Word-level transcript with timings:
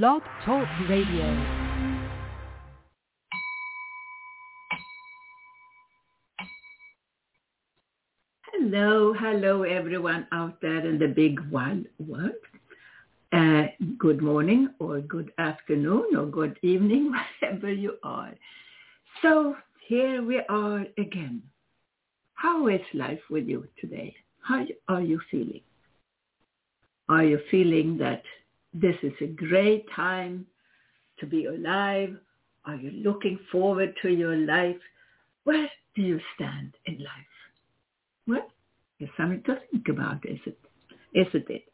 Blog 0.00 0.22
Talk 0.46 0.66
Radio. 0.88 1.26
Hello, 8.54 9.12
hello 9.12 9.64
everyone 9.64 10.26
out 10.32 10.62
there 10.62 10.86
in 10.88 10.98
the 10.98 11.08
big 11.08 11.40
wide 11.50 11.84
world. 11.98 12.32
Uh, 13.34 13.64
good 13.98 14.22
morning 14.22 14.70
or 14.78 15.00
good 15.00 15.30
afternoon 15.36 16.16
or 16.16 16.24
good 16.24 16.58
evening, 16.62 17.12
wherever 17.42 17.70
you 17.70 17.98
are. 18.02 18.32
So 19.20 19.56
here 19.86 20.22
we 20.22 20.40
are 20.48 20.86
again. 20.96 21.42
How 22.32 22.66
is 22.68 22.80
life 22.94 23.20
with 23.28 23.46
you 23.46 23.68
today? 23.78 24.16
How 24.40 24.64
are 24.88 25.02
you 25.02 25.20
feeling? 25.30 25.60
Are 27.10 27.24
you 27.24 27.40
feeling 27.50 27.98
that 27.98 28.22
this 28.74 28.96
is 29.02 29.12
a 29.20 29.26
great 29.26 29.84
time 29.94 30.46
to 31.18 31.26
be 31.26 31.46
alive? 31.46 32.16
Are 32.64 32.76
you 32.76 32.90
looking 32.90 33.38
forward 33.50 33.94
to 34.02 34.08
your 34.08 34.36
life? 34.36 34.76
Where 35.44 35.68
do 35.94 36.02
you 36.02 36.20
stand 36.34 36.74
in 36.86 36.98
life? 36.98 37.34
Well, 38.26 38.48
it's 38.98 39.12
something 39.16 39.42
to 39.44 39.58
think 39.70 39.88
about, 39.88 40.24
is 40.26 40.38
it? 40.46 40.58
Isn't 41.12 41.50
it? 41.50 41.64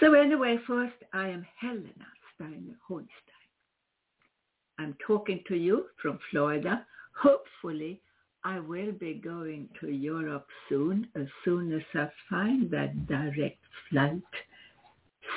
So 0.00 0.14
anyway, 0.14 0.58
first, 0.66 0.96
I 1.12 1.28
am 1.28 1.46
Helena 1.60 2.06
Steiner 2.34 2.76
Hornstein. 2.88 3.06
I'm 4.78 4.96
talking 5.06 5.44
to 5.48 5.54
you 5.54 5.86
from 6.00 6.18
Florida. 6.30 6.84
Hopefully, 7.14 8.00
I 8.44 8.58
will 8.58 8.92
be 8.92 9.14
going 9.14 9.68
to 9.80 9.88
Europe 9.88 10.48
soon, 10.68 11.06
as 11.14 11.26
soon 11.44 11.72
as 11.72 11.82
I 11.94 12.08
find 12.28 12.70
that 12.70 13.06
direct 13.06 13.60
flight 13.90 14.22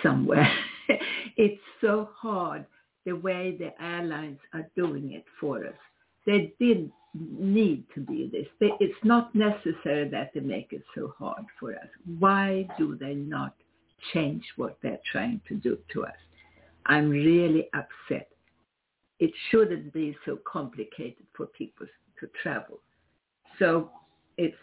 somewhere. 0.04 0.52
it's 1.38 1.62
so 1.82 2.10
hard 2.16 2.66
the 3.06 3.14
way 3.14 3.56
the 3.58 3.72
airlines 3.84 4.40
are 4.54 4.68
doing 4.76 5.14
it 5.14 5.26
for 5.40 5.66
us. 5.66 5.74
They 6.26 6.54
did 6.60 6.92
need 7.14 7.84
to 7.94 8.02
be 8.02 8.30
this. 8.32 8.48
They, 8.60 8.72
it's 8.80 8.98
not 9.04 9.34
necessary 9.36 10.10
that 10.10 10.32
they 10.34 10.42
make 10.42 10.74
it 10.74 10.84
so 10.96 11.14
hard 11.18 11.46
for 11.60 11.74
us. 11.74 11.88
Why 12.20 12.68
do 12.78 12.98
they 13.00 13.14
not 13.14 13.56
change 14.14 14.44
what 14.58 14.78
they're 14.82 15.00
trying 15.12 15.42
to 15.48 15.56
do 15.56 15.78
to 15.94 16.06
us? 16.06 16.16
I'm 16.88 17.10
really 17.10 17.68
upset. 17.74 18.30
It 19.20 19.32
shouldn't 19.50 19.94
be 19.94 20.16
so 20.26 20.40
complicated 20.52 21.26
for 21.36 21.46
people 21.48 21.88
to 22.20 22.30
travel. 22.42 22.80
So 23.60 23.90
it's 24.38 24.56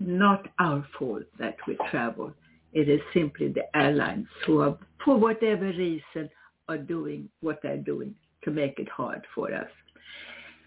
not 0.00 0.48
our 0.58 0.84
fault 0.98 1.22
that 1.38 1.56
we 1.66 1.76
travel. 1.90 2.32
It 2.72 2.88
is 2.88 3.00
simply 3.12 3.48
the 3.48 3.64
airlines 3.76 4.26
who 4.46 4.60
are, 4.60 4.78
for 5.04 5.16
whatever 5.16 5.66
reason, 5.66 6.30
are 6.68 6.78
doing 6.78 7.28
what 7.40 7.60
they're 7.62 7.76
doing 7.76 8.14
to 8.44 8.50
make 8.50 8.78
it 8.78 8.88
hard 8.88 9.26
for 9.34 9.52
us. 9.52 9.68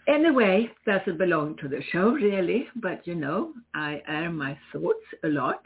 Anyway, 0.08 0.70
doesn't 0.86 1.18
belong 1.18 1.56
to 1.58 1.70
the 1.70 1.82
show 1.92 2.10
really, 2.10 2.68
but 2.76 3.08
you 3.08 3.16
know, 3.16 3.54
I 3.74 4.02
air 4.08 4.30
my 4.30 4.58
thoughts 4.72 5.06
a 5.24 5.30
lot. 5.30 5.66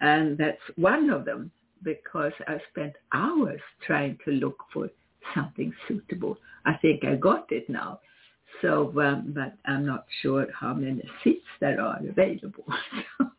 And 0.00 0.36
that's 0.36 0.60
one 0.74 1.10
of 1.10 1.24
them 1.24 1.52
because 1.84 2.32
I 2.48 2.58
spent 2.70 2.94
hours 3.12 3.60
trying 3.86 4.18
to 4.24 4.32
look 4.32 4.56
for 4.72 4.90
something 5.34 5.72
suitable. 5.86 6.36
I 6.66 6.74
think 6.82 7.04
I 7.04 7.14
got 7.14 7.50
it 7.52 7.70
now. 7.70 8.00
So, 8.60 8.92
um, 9.00 9.32
but 9.34 9.54
I'm 9.64 9.86
not 9.86 10.06
sure 10.20 10.46
how 10.58 10.74
many 10.74 11.02
seats 11.22 11.46
there 11.60 11.80
are 11.80 11.98
available. 12.06 12.64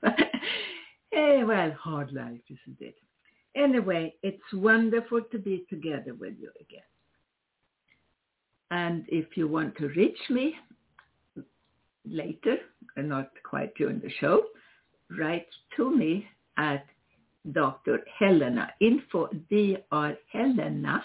hey, 1.14 1.44
well, 1.46 1.72
hard 1.80 2.12
life, 2.12 2.42
isn't 2.50 2.82
it? 2.82 2.96
Anyway, 3.56 4.16
it's 4.24 4.54
wonderful 4.54 5.22
to 5.32 5.38
be 5.38 5.66
together 5.70 6.14
with 6.20 6.34
you 6.40 6.50
again. 6.60 6.82
And 8.72 9.06
if 9.08 9.38
you 9.38 9.48
want 9.48 9.78
to 9.78 9.90
reach 9.90 10.18
me 10.30 10.56
later, 12.06 12.58
and 12.98 13.10
not 13.10 13.30
quite 13.48 13.76
during 13.76 14.00
the 14.00 14.10
show, 14.20 14.44
write 15.18 15.48
to 15.78 15.96
me 15.96 16.28
at 16.58 16.86
Dr. 17.52 18.00
Helena, 18.20 18.72
info, 18.82 19.30
Dr. 19.50 20.18
Helena, 20.32 21.04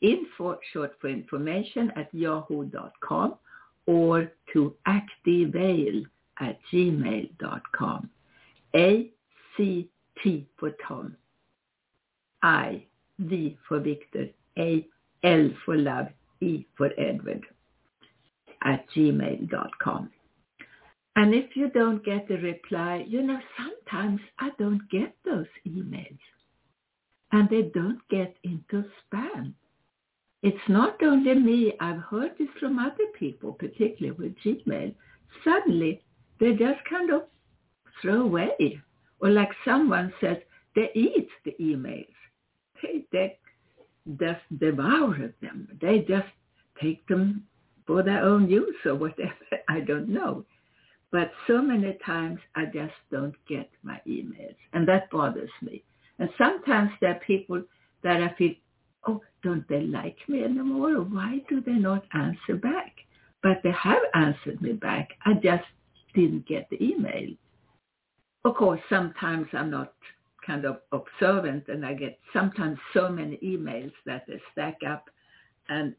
info, 0.00 0.58
short 0.72 0.92
for 1.00 1.08
information, 1.08 1.92
at 1.96 2.12
yahoo.com 2.12 3.36
or 3.86 4.32
to 4.52 4.74
activale 4.88 6.04
at 6.40 6.58
gmail.com. 6.72 8.10
A-C-T 9.58 10.46
for 10.58 10.70
Tom. 10.86 11.16
I, 12.42 12.84
V 13.18 13.56
for 13.68 13.80
Victor, 13.80 14.28
A, 14.58 14.86
L 15.22 15.50
for 15.64 15.76
love, 15.76 16.08
E 16.40 16.66
for 16.76 16.90
Edward 16.98 17.44
at 18.62 18.84
gmail.com. 18.90 20.10
And 21.16 21.34
if 21.34 21.54
you 21.54 21.70
don't 21.70 22.04
get 22.04 22.30
a 22.30 22.36
reply, 22.36 23.04
you 23.06 23.22
know, 23.22 23.38
sometimes 23.56 24.20
I 24.38 24.50
don't 24.58 24.82
get 24.90 25.14
those 25.24 25.46
emails. 25.66 26.18
And 27.32 27.48
they 27.48 27.62
don't 27.74 28.00
get 28.10 28.36
into 28.42 28.84
spam. 29.12 29.54
It's 30.42 30.68
not 30.68 31.02
only 31.02 31.34
me. 31.34 31.74
I've 31.80 32.00
heard 32.00 32.32
this 32.38 32.48
from 32.60 32.78
other 32.78 33.06
people, 33.18 33.52
particularly 33.52 34.10
with 34.18 34.34
Gmail. 34.44 34.94
Suddenly, 35.42 36.02
they 36.38 36.52
just 36.52 36.84
kind 36.88 37.10
of 37.10 37.22
throw 38.02 38.22
away. 38.22 38.80
Or 39.24 39.30
like 39.30 39.52
someone 39.64 40.12
said, 40.20 40.42
they 40.76 40.90
eat 40.94 41.30
the 41.46 41.56
emails. 41.58 42.12
They, 42.82 43.06
they 43.10 43.38
just 44.20 44.42
devour 44.60 45.32
them. 45.40 45.66
They 45.80 46.00
just 46.00 46.28
take 46.78 47.06
them 47.06 47.44
for 47.86 48.02
their 48.02 48.22
own 48.22 48.50
use 48.50 48.76
or 48.84 48.96
whatever. 48.96 49.32
I 49.70 49.80
don't 49.80 50.10
know. 50.10 50.44
But 51.10 51.32
so 51.46 51.62
many 51.62 51.96
times 52.04 52.38
I 52.54 52.66
just 52.66 52.92
don't 53.10 53.34
get 53.48 53.70
my 53.82 53.98
emails. 54.06 54.56
And 54.74 54.86
that 54.88 55.10
bothers 55.10 55.48
me. 55.62 55.82
And 56.18 56.28
sometimes 56.36 56.90
there 57.00 57.12
are 57.12 57.20
people 57.26 57.62
that 58.02 58.20
I 58.20 58.34
feel, 58.36 58.52
oh, 59.06 59.22
don't 59.42 59.66
they 59.68 59.84
like 59.84 60.18
me 60.28 60.44
anymore? 60.44 60.96
Why 60.96 61.38
do 61.48 61.62
they 61.62 61.72
not 61.72 62.04
answer 62.12 62.56
back? 62.56 62.92
But 63.42 63.62
they 63.62 63.72
have 63.72 64.02
answered 64.12 64.60
me 64.60 64.72
back. 64.74 65.12
I 65.24 65.32
just 65.32 65.64
didn't 66.14 66.46
get 66.46 66.68
the 66.68 66.84
email. 66.84 67.30
Of 68.44 68.56
course, 68.56 68.80
sometimes 68.88 69.46
I'm 69.52 69.70
not 69.70 69.94
kind 70.46 70.66
of 70.66 70.80
observant 70.92 71.68
and 71.68 71.84
I 71.84 71.94
get 71.94 72.18
sometimes 72.32 72.78
so 72.92 73.08
many 73.08 73.38
emails 73.38 73.92
that 74.04 74.26
they 74.28 74.40
stack 74.52 74.78
up 74.86 75.08
and 75.68 75.94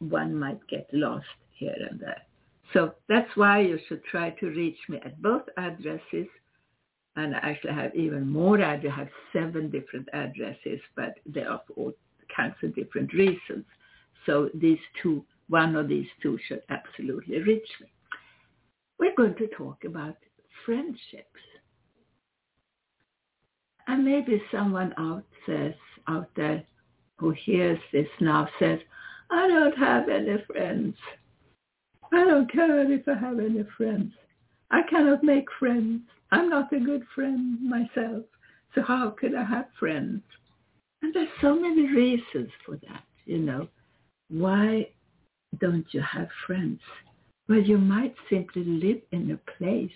one 0.00 0.34
might 0.34 0.66
get 0.68 0.88
lost 0.92 1.26
here 1.52 1.76
and 1.88 2.00
there. 2.00 2.22
So 2.72 2.94
that's 3.08 3.30
why 3.36 3.60
you 3.60 3.78
should 3.88 4.02
try 4.04 4.30
to 4.30 4.46
reach 4.46 4.78
me 4.88 4.98
at 5.04 5.22
both 5.22 5.44
addresses. 5.56 6.26
And 7.14 7.34
I 7.34 7.38
actually 7.38 7.74
have 7.74 7.94
even 7.94 8.28
more. 8.28 8.62
I 8.62 8.76
have 8.76 9.08
seven 9.32 9.70
different 9.70 10.08
addresses, 10.12 10.80
but 10.96 11.14
they 11.24 11.42
are 11.42 11.62
for 11.66 11.72
all 11.74 11.92
kinds 12.34 12.56
of 12.62 12.74
different 12.74 13.12
reasons. 13.14 13.64
So 14.26 14.50
these 14.52 14.80
two, 15.00 15.24
one 15.48 15.76
of 15.76 15.88
these 15.88 16.08
two 16.20 16.38
should 16.48 16.62
absolutely 16.68 17.40
reach 17.40 17.68
me. 17.80 17.86
We're 18.98 19.14
going 19.14 19.36
to 19.36 19.46
talk 19.56 19.84
about 19.84 20.16
friendships. 20.64 21.40
And 23.86 24.04
maybe 24.04 24.42
someone 24.50 24.94
out 24.98 25.24
says, 25.46 25.74
out 26.08 26.28
there 26.36 26.64
who 27.18 27.30
hears 27.30 27.78
this 27.92 28.08
now 28.20 28.48
says, 28.58 28.78
I 29.30 29.46
don't 29.48 29.76
have 29.78 30.08
any 30.08 30.36
friends. 30.46 30.96
I 32.12 32.24
don't 32.24 32.50
care 32.50 32.90
if 32.92 33.08
I 33.08 33.14
have 33.14 33.38
any 33.38 33.64
friends. 33.76 34.12
I 34.70 34.82
cannot 34.88 35.22
make 35.22 35.46
friends. 35.58 36.02
I'm 36.30 36.48
not 36.48 36.72
a 36.72 36.80
good 36.80 37.02
friend 37.14 37.58
myself. 37.62 38.24
So 38.74 38.82
how 38.82 39.10
could 39.10 39.34
I 39.34 39.44
have 39.44 39.66
friends? 39.78 40.22
And 41.02 41.14
there's 41.14 41.28
so 41.40 41.54
many 41.54 41.88
reasons 41.88 42.50
for 42.64 42.76
that, 42.88 43.04
you 43.24 43.38
know. 43.38 43.68
Why 44.28 44.88
don't 45.60 45.86
you 45.92 46.02
have 46.02 46.28
friends? 46.46 46.80
Well, 47.48 47.60
you 47.60 47.78
might 47.78 48.14
simply 48.28 48.64
live 48.64 49.00
in 49.12 49.30
a 49.30 49.52
place 49.58 49.90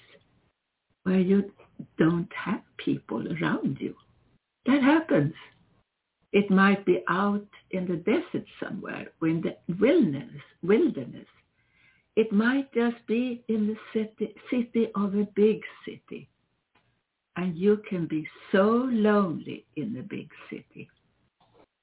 where 1.11 1.19
you 1.19 1.51
don't 1.99 2.33
have 2.33 2.63
people 2.77 3.21
around 3.33 3.79
you. 3.81 3.97
That 4.67 4.81
happens. 4.81 5.35
It 6.33 6.49
might 6.53 6.87
be 6.87 7.03
out 7.09 7.49
in 7.73 7.89
the 7.89 7.97
desert 7.97 8.47
somewhere 8.63 9.09
or 9.21 9.27
in 9.27 9.41
the 9.41 9.57
wilderness. 9.81 10.41
wilderness. 10.63 11.27
It 12.15 12.31
might 12.31 12.73
just 12.73 13.05
be 13.09 13.43
in 13.49 13.67
the 13.67 13.77
city, 13.93 14.33
city 14.51 14.87
of 14.95 15.17
a 15.17 15.27
big 15.35 15.63
city. 15.85 16.29
And 17.35 17.57
you 17.57 17.83
can 17.89 18.07
be 18.07 18.29
so 18.53 18.89
lonely 18.93 19.65
in 19.75 19.93
the 19.93 20.03
big 20.03 20.29
city 20.49 20.89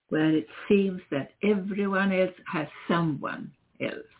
where 0.07 0.33
it 0.33 0.47
seems 0.69 1.01
that 1.11 1.31
everyone 1.43 2.13
else 2.13 2.37
has 2.49 2.67
someone 2.87 3.51
else. 3.81 4.11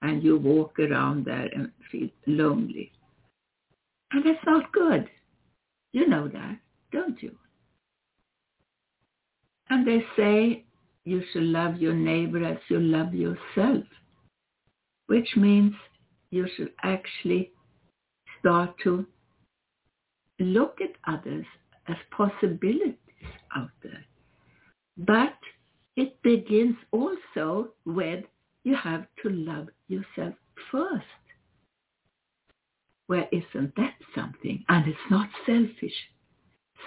And 0.00 0.22
you 0.22 0.38
walk 0.38 0.78
around 0.78 1.26
there 1.26 1.50
and 1.54 1.70
feel 1.92 2.08
lonely. 2.26 2.90
And 4.12 4.24
that's 4.24 4.44
not 4.44 4.72
good. 4.72 5.08
You 5.92 6.08
know 6.08 6.28
that, 6.28 6.58
don't 6.92 7.22
you? 7.22 7.36
And 9.68 9.86
they 9.86 10.04
say 10.16 10.64
you 11.04 11.22
should 11.32 11.44
love 11.44 11.76
your 11.76 11.94
neighbor 11.94 12.44
as 12.44 12.58
you 12.68 12.80
love 12.80 13.14
yourself, 13.14 13.84
which 15.06 15.28
means 15.36 15.74
you 16.30 16.46
should 16.56 16.72
actually 16.82 17.52
start 18.38 18.74
to 18.84 19.06
look 20.38 20.78
at 20.80 20.90
others 21.12 21.46
as 21.88 21.96
possibilities 22.10 22.96
out 23.56 23.70
there. 23.82 24.04
But 24.96 25.36
it 25.96 26.20
begins 26.22 26.76
also 26.92 27.70
with 27.84 28.24
you 28.64 28.76
have 28.76 29.06
to 29.22 29.30
love 29.30 29.68
yourself 29.88 30.34
first. 30.70 31.04
Well, 33.10 33.26
isn't 33.32 33.74
that 33.74 33.94
something? 34.14 34.64
And 34.68 34.86
it's 34.86 35.10
not 35.10 35.28
selfish. 35.44 35.96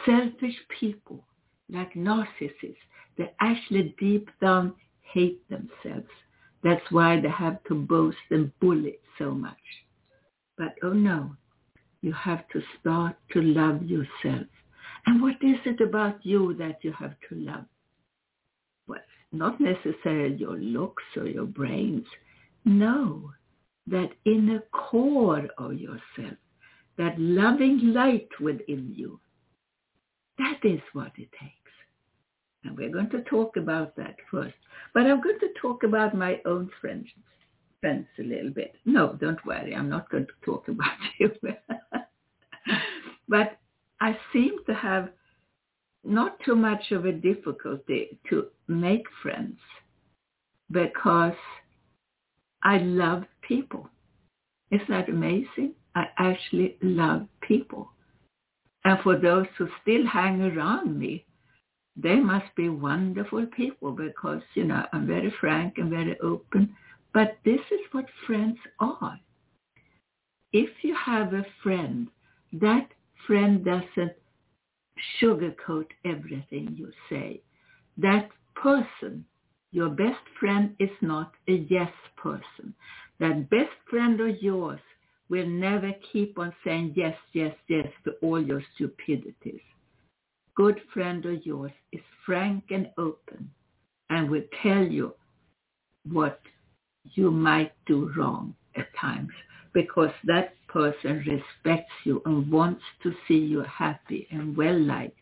Selfish 0.06 0.56
people, 0.80 1.26
like 1.70 1.96
narcissists, 1.96 2.78
they 3.18 3.30
actually 3.42 3.94
deep 4.00 4.30
down 4.40 4.74
hate 5.02 5.42
themselves. 5.50 6.08
That's 6.64 6.90
why 6.92 7.20
they 7.20 7.28
have 7.28 7.62
to 7.66 7.76
boast 7.76 8.16
and 8.32 8.58
bully 8.62 9.00
so 9.18 9.32
much. 9.32 9.66
But 10.58 10.76
oh 10.82 10.94
no, 10.94 11.36
you 12.02 12.14
have 12.14 12.48
to 12.54 12.62
start 12.80 13.18
to 13.34 13.42
love 13.42 13.84
yourself. 13.84 14.48
And 15.06 15.22
what 15.22 15.36
is 15.42 15.58
it 15.66 15.82
about 15.82 16.26
you 16.26 16.54
that 16.54 16.78
you 16.84 16.94
have 16.94 17.16
to 17.28 17.36
love? 17.36 17.66
Well, 18.88 19.04
not 19.34 19.60
necessarily 19.60 20.36
your 20.36 20.56
looks 20.56 21.04
or 21.18 21.28
your 21.28 21.48
brains. 21.48 22.06
No, 22.64 23.34
that 23.88 24.10
inner 24.26 24.64
core 24.72 25.48
of 25.58 25.74
yourself, 25.74 26.38
that 26.98 27.20
loving 27.20 27.94
light 27.94 28.30
within 28.40 28.94
you. 28.96 29.20
That 30.38 30.60
is 30.64 30.80
what 30.94 31.12
it 31.18 31.30
takes. 31.40 31.72
And 32.64 32.78
we're 32.78 32.92
going 32.92 33.10
to 33.10 33.22
talk 33.24 33.58
about 33.58 33.96
that 33.98 34.16
first. 34.32 34.56
But 34.94 35.06
I'm 35.06 35.22
going 35.22 35.40
to 35.40 35.50
talk 35.62 35.84
about 35.84 36.16
my 36.16 36.40
own 36.46 36.70
friends, 36.80 37.08
friends 37.82 38.08
a 38.20 38.24
little 38.24 38.52
bit. 38.52 38.76
No, 38.86 39.18
don't 39.20 39.44
worry. 39.46 39.76
I'm 39.76 39.90
not 39.90 40.10
going 40.10 40.28
to 40.28 40.46
talk 40.46 40.68
about 40.70 40.98
you. 41.20 41.32
but 43.28 43.60
I 44.00 44.18
seem 44.32 44.64
to 44.66 44.74
have 44.74 45.10
not 46.04 46.38
too 46.46 46.56
much 46.56 46.92
of 46.92 47.06
a 47.06 47.12
difficulty 47.12 48.20
to 48.30 48.48
make 48.68 49.06
friends 49.22 49.58
because 50.72 51.34
I 52.64 52.78
love 52.78 53.24
people. 53.42 53.90
Isn't 54.72 54.90
that 54.90 55.10
amazing? 55.10 55.74
I 55.96 56.08
actually 56.18 56.78
love 56.82 57.28
people. 57.42 57.92
And 58.86 59.00
for 59.02 59.18
those 59.18 59.48
who 59.58 59.68
still 59.82 60.06
hang 60.06 60.42
around 60.42 60.98
me, 60.98 61.26
they 61.96 62.16
must 62.16 62.54
be 62.56 62.70
wonderful 62.70 63.46
people 63.56 63.92
because, 63.92 64.42
you 64.56 64.64
know, 64.64 64.84
I'm 64.92 65.06
very 65.06 65.32
frank 65.40 65.78
and 65.78 65.90
very 65.90 66.20
open. 66.22 66.76
But 67.14 67.38
this 67.46 67.60
is 67.72 67.80
what 67.92 68.06
friends 68.26 68.58
are. 68.80 69.20
If 70.52 70.70
you 70.84 70.96
have 70.96 71.34
a 71.34 71.46
friend, 71.62 72.08
that 72.54 72.88
friend 73.28 73.64
doesn't 73.64 74.14
sugarcoat 75.20 75.88
everything 76.06 76.76
you 76.78 76.92
say. 77.10 77.42
That 77.98 78.30
person, 78.56 79.26
your 79.74 79.90
best 79.90 80.22
friend, 80.40 80.76
is 80.80 80.92
not 81.02 81.34
a 81.48 81.66
yes 81.68 81.92
person. 82.16 82.76
That 83.20 83.50
best 83.50 83.72
friend 83.90 84.22
of 84.22 84.42
yours 84.42 84.80
will 85.30 85.48
never 85.48 85.92
keep 86.12 86.38
on 86.38 86.54
saying 86.64 86.94
yes, 86.96 87.18
yes, 87.34 87.56
yes 87.68 87.88
to 88.06 88.12
all 88.22 88.42
your 88.42 88.62
stupidities. 88.76 89.62
Good 90.56 90.80
friend 90.94 91.26
of 91.26 91.44
yours 91.44 91.72
is 91.92 92.02
frank 92.24 92.66
and 92.70 92.92
open 93.00 93.50
and 94.12 94.30
will 94.30 94.44
tell 94.62 94.84
you 94.84 95.16
what 96.12 96.40
you 97.16 97.32
might 97.32 97.72
do 97.88 98.14
wrong 98.16 98.54
at 98.76 98.96
times 99.02 99.32
because 99.74 100.12
that 100.26 100.54
person 100.68 101.26
respects 101.28 101.94
you 102.04 102.22
and 102.28 102.52
wants 102.52 102.84
to 103.02 103.12
see 103.28 103.40
you 103.40 103.64
happy 103.64 104.28
and 104.30 104.56
well 104.56 104.80
liked. 104.80 105.18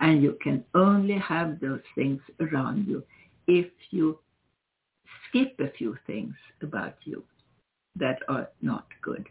And 0.00 0.20
you 0.22 0.36
can 0.42 0.64
only 0.74 1.18
have 1.18 1.60
those 1.60 1.82
things 1.94 2.20
around 2.40 2.88
you 2.88 3.04
if 3.50 3.70
you 3.90 4.18
skip 5.28 5.58
a 5.58 5.70
few 5.76 5.96
things 6.06 6.34
about 6.62 6.94
you 7.04 7.24
that 7.96 8.18
are 8.28 8.48
not 8.62 8.86
good. 9.02 9.26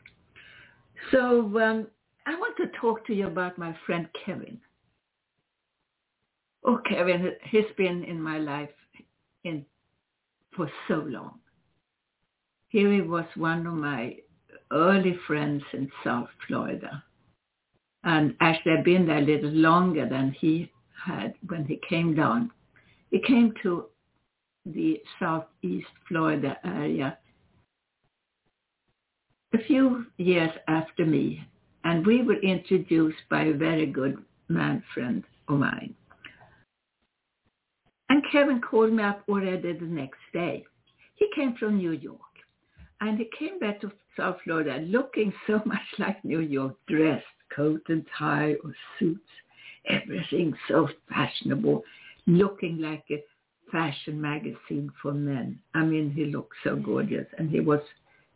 So 1.11 1.39
um, 1.59 1.87
I 2.25 2.35
want 2.35 2.57
to 2.57 2.67
talk 2.79 3.07
to 3.07 3.13
you 3.13 3.27
about 3.27 3.57
my 3.57 3.73
friend 3.85 4.07
Kevin. 4.25 4.59
Oh, 6.65 6.79
Kevin, 6.87 7.31
he's 7.45 7.71
been 7.77 8.03
in 8.03 8.21
my 8.21 8.37
life 8.37 8.69
in 9.45 9.65
for 10.53 10.69
so 10.89 10.95
long. 11.07 11.39
He 12.67 12.83
was 13.01 13.25
one 13.35 13.65
of 13.65 13.73
my 13.73 14.17
early 14.71 15.17
friends 15.25 15.63
in 15.71 15.89
South 16.03 16.27
Florida. 16.45 17.01
And 18.03 18.35
actually 18.41 18.73
I've 18.73 18.83
been 18.83 19.07
there 19.07 19.19
a 19.19 19.21
little 19.21 19.51
longer 19.51 20.07
than 20.07 20.35
he 20.37 20.69
had 21.05 21.33
when 21.47 21.63
he 21.63 21.79
came 21.87 22.13
down. 22.13 22.51
He 23.11 23.21
came 23.21 23.53
to 23.63 23.85
the 24.73 25.01
southeast 25.19 25.87
Florida 26.07 26.57
area 26.63 27.17
a 29.53 29.57
few 29.65 30.05
years 30.17 30.51
after 30.67 31.05
me, 31.05 31.43
and 31.83 32.05
we 32.05 32.21
were 32.21 32.39
introduced 32.41 33.17
by 33.29 33.45
a 33.45 33.53
very 33.53 33.85
good 33.85 34.17
man 34.47 34.83
friend 34.93 35.23
of 35.47 35.59
mine. 35.59 35.95
And 38.09 38.23
Kevin 38.31 38.61
called 38.61 38.93
me 38.93 39.03
up 39.03 39.23
already 39.27 39.73
the 39.73 39.85
next 39.85 40.19
day. 40.33 40.65
He 41.15 41.27
came 41.35 41.55
from 41.55 41.77
New 41.77 41.91
York, 41.91 42.19
and 43.01 43.17
he 43.17 43.29
came 43.37 43.59
back 43.59 43.81
to 43.81 43.91
South 44.17 44.37
Florida 44.43 44.77
looking 44.85 45.33
so 45.47 45.61
much 45.65 45.87
like 45.97 46.23
New 46.23 46.41
York, 46.41 46.75
dressed, 46.87 47.25
coat 47.55 47.81
and 47.87 48.05
tie 48.17 48.55
or 48.63 48.73
suits, 48.99 49.21
everything 49.87 50.53
so 50.67 50.87
fashionable, 51.09 51.83
looking 52.27 52.79
like 52.79 53.03
a 53.09 53.23
fashion 53.71 54.19
magazine 54.19 54.91
for 55.01 55.13
men. 55.13 55.59
I 55.73 55.83
mean, 55.83 56.11
he 56.11 56.25
looked 56.25 56.55
so 56.63 56.75
gorgeous, 56.75 57.27
and 57.37 57.49
he 57.49 57.59
was, 57.59 57.81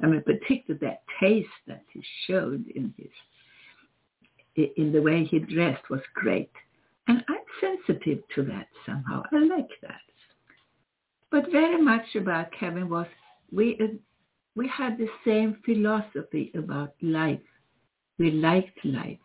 I 0.01 0.07
mean, 0.07 0.23
particularly 0.23 0.85
that 0.85 1.03
taste 1.19 1.47
that 1.67 1.83
he 1.91 2.03
showed 2.27 2.65
in 2.75 2.93
his, 2.97 4.67
in 4.77 4.91
the 4.91 5.01
way 5.01 5.23
he 5.23 5.39
dressed 5.39 5.89
was 5.89 6.01
great. 6.13 6.51
And 7.07 7.23
I'm 7.27 7.77
sensitive 7.87 8.19
to 8.35 8.43
that 8.43 8.67
somehow. 8.85 9.23
I 9.31 9.39
like 9.39 9.69
that. 9.81 10.01
But 11.31 11.51
very 11.51 11.81
much 11.81 12.15
about 12.15 12.51
Kevin 12.57 12.89
was 12.89 13.07
we 13.51 13.77
uh, 13.81 13.87
we 14.55 14.67
had 14.67 14.97
the 14.97 15.07
same 15.25 15.57
philosophy 15.65 16.51
about 16.55 16.93
life. 17.01 17.39
We 18.19 18.31
liked 18.31 18.85
life 18.85 19.17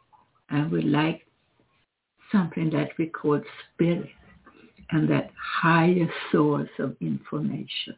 and 0.48 0.72
we 0.72 0.80
liked 0.80 1.28
something 2.32 2.70
that 2.70 2.88
we 2.98 3.06
called 3.06 3.44
spirit 3.74 4.08
and 4.90 5.08
that 5.08 5.30
higher 5.60 6.08
source 6.32 6.70
of 6.78 6.96
information. 7.00 7.96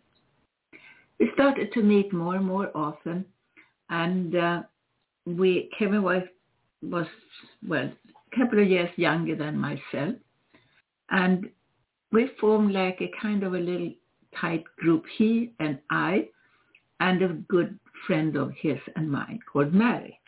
We 1.19 1.31
started 1.35 1.73
to 1.75 1.83
meet 1.83 2.13
more 2.13 2.37
and 2.37 2.45
more 2.45 2.71
often 2.75 3.25
and 3.91 4.35
uh, 4.37 4.63
we, 5.27 5.71
Kevin 5.79 6.03
was, 6.03 6.23
was, 6.83 7.07
well, 7.67 7.91
a 8.33 8.37
couple 8.37 8.61
of 8.61 8.69
years 8.69 8.91
younger 8.97 9.37
than 9.37 9.59
myself 9.59 10.15
and 11.11 11.51
we 12.13 12.31
formed 12.41 12.73
like 12.73 13.01
a 13.01 13.11
kind 13.21 13.43
of 13.43 13.55
a 13.55 13.59
little 13.59 13.93
tight 14.39 14.65
group, 14.79 15.05
he 15.17 15.53
and 15.61 15.79
I, 15.91 16.29
and 17.01 17.23
a 17.23 17.29
good 17.49 17.79
friend 18.07 18.37
of 18.37 18.53
his 18.61 18.79
and 18.97 19.11
mine 19.11 19.41
called 19.51 19.73
Mary. 19.73 20.19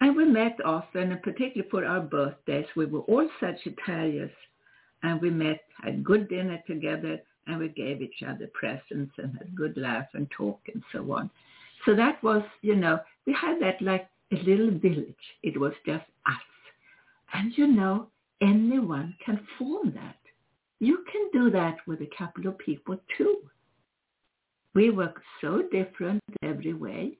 And 0.00 0.16
we 0.16 0.24
met 0.24 0.56
often, 0.64 1.12
and 1.12 1.22
particularly 1.22 1.68
for 1.70 1.84
our 1.84 2.00
birthdays, 2.00 2.66
we 2.74 2.86
were 2.86 3.00
all 3.00 3.28
Sagittarius, 3.38 4.32
and 5.02 5.20
we 5.20 5.30
met, 5.30 5.60
had 5.82 6.04
good 6.04 6.28
dinner 6.28 6.62
together, 6.66 7.20
and 7.46 7.58
we 7.58 7.68
gave 7.68 8.02
each 8.02 8.22
other 8.26 8.48
presents 8.52 9.12
and 9.18 9.36
had 9.38 9.54
good 9.54 9.76
laugh 9.76 10.06
and 10.14 10.30
talk 10.30 10.60
and 10.72 10.82
so 10.92 11.12
on. 11.12 11.30
So 11.84 11.94
that 11.94 12.22
was, 12.22 12.42
you 12.62 12.76
know, 12.76 13.00
we 13.26 13.32
had 13.32 13.60
that 13.60 13.80
like 13.80 14.08
a 14.32 14.36
little 14.36 14.70
village. 14.70 15.14
It 15.42 15.58
was 15.58 15.72
just 15.86 16.04
us. 16.26 16.36
And 17.32 17.52
you 17.56 17.66
know, 17.66 18.08
anyone 18.40 19.14
can 19.24 19.40
form 19.58 19.92
that. 19.94 20.16
You 20.78 21.04
can 21.10 21.30
do 21.32 21.50
that 21.50 21.76
with 21.86 22.00
a 22.00 22.10
couple 22.16 22.46
of 22.46 22.58
people 22.58 22.98
too. 23.16 23.36
We 24.74 24.90
were 24.90 25.12
so 25.40 25.62
different 25.72 26.22
every 26.42 26.74
way, 26.74 27.18